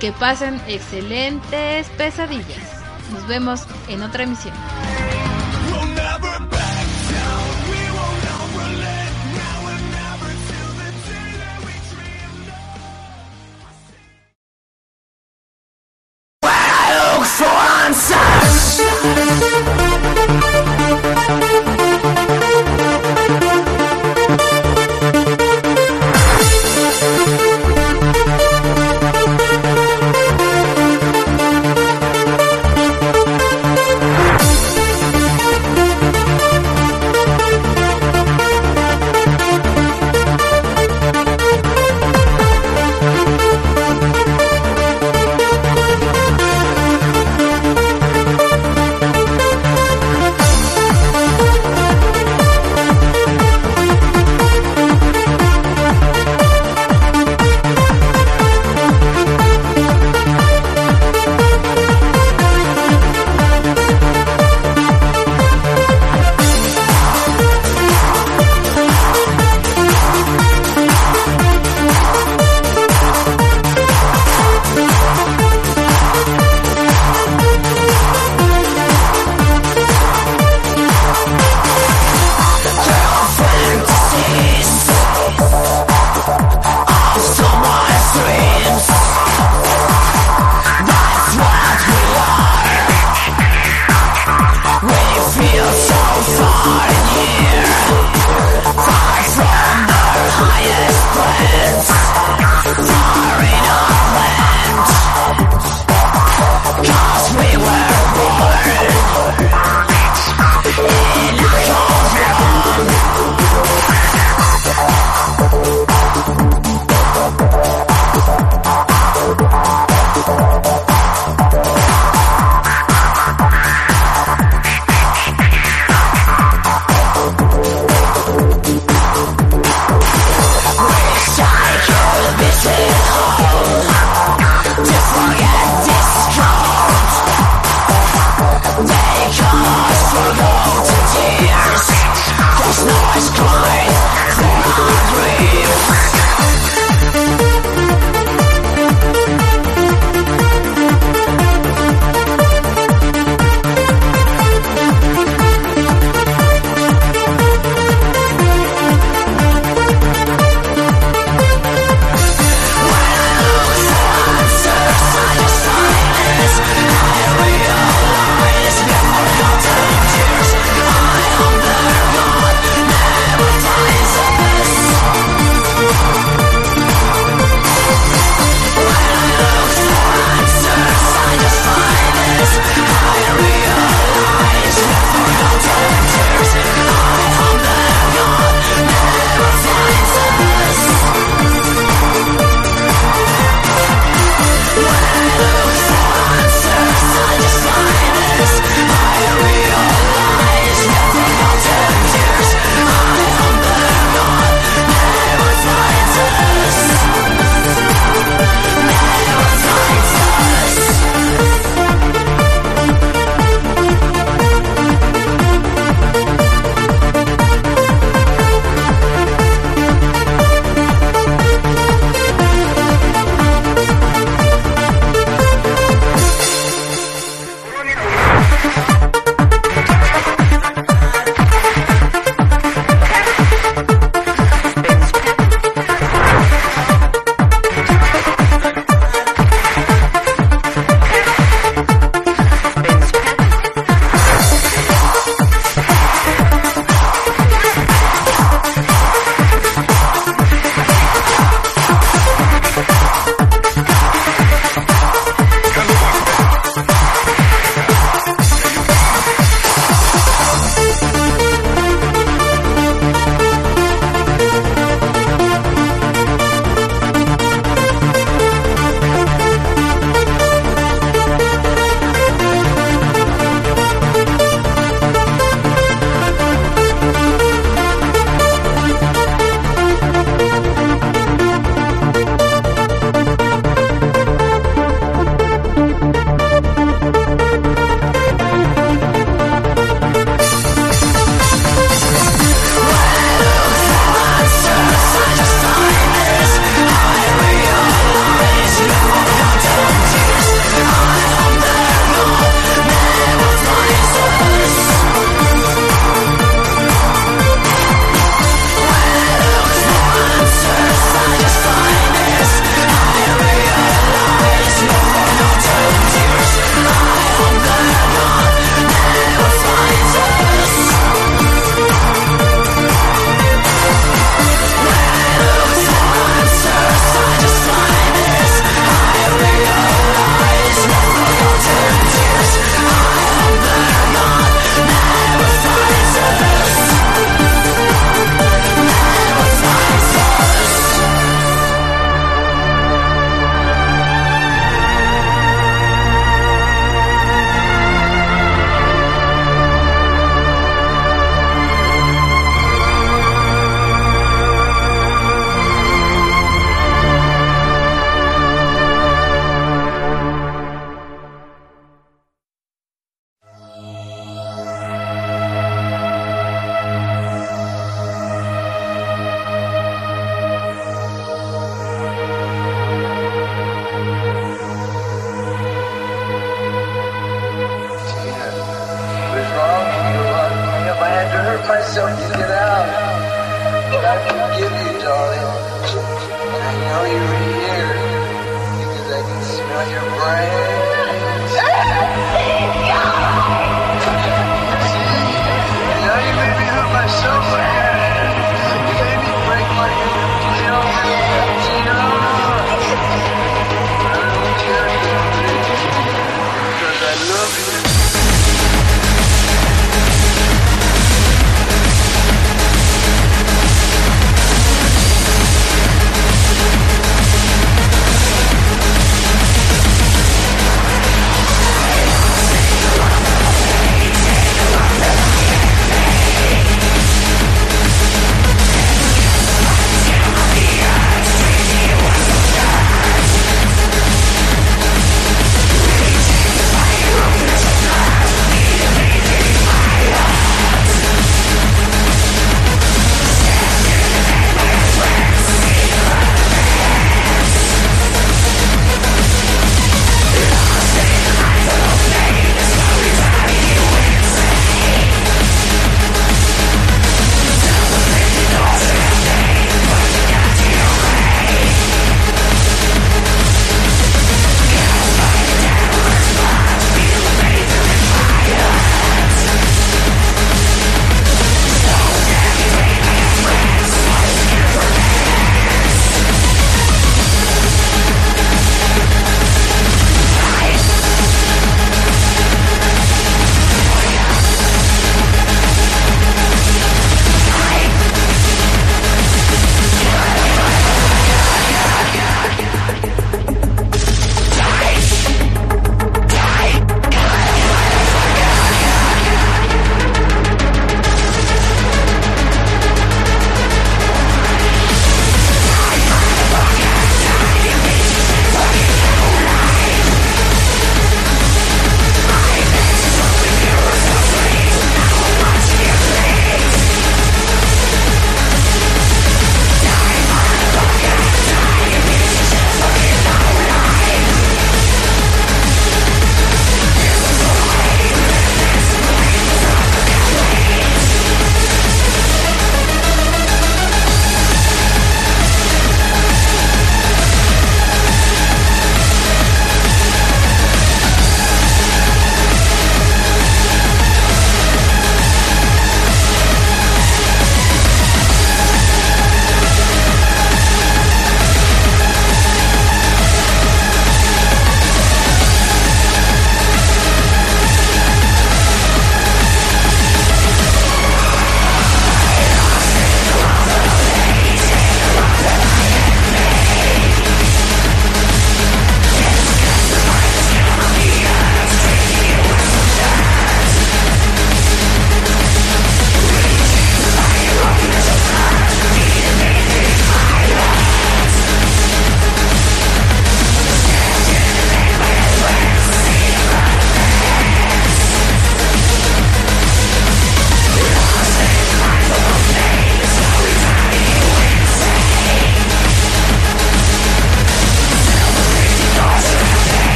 Que 0.00 0.12
pasen 0.12 0.60
excelentes 0.66 1.88
pesadillas. 1.90 2.82
Nos 3.12 3.26
vemos 3.28 3.62
en 3.88 4.02
otra 4.02 4.24
emisión. 4.24 4.54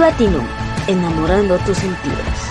Platinum, 0.00 0.46
enamorando 0.86 1.58
tus 1.58 1.76
sentidos. 1.76 2.49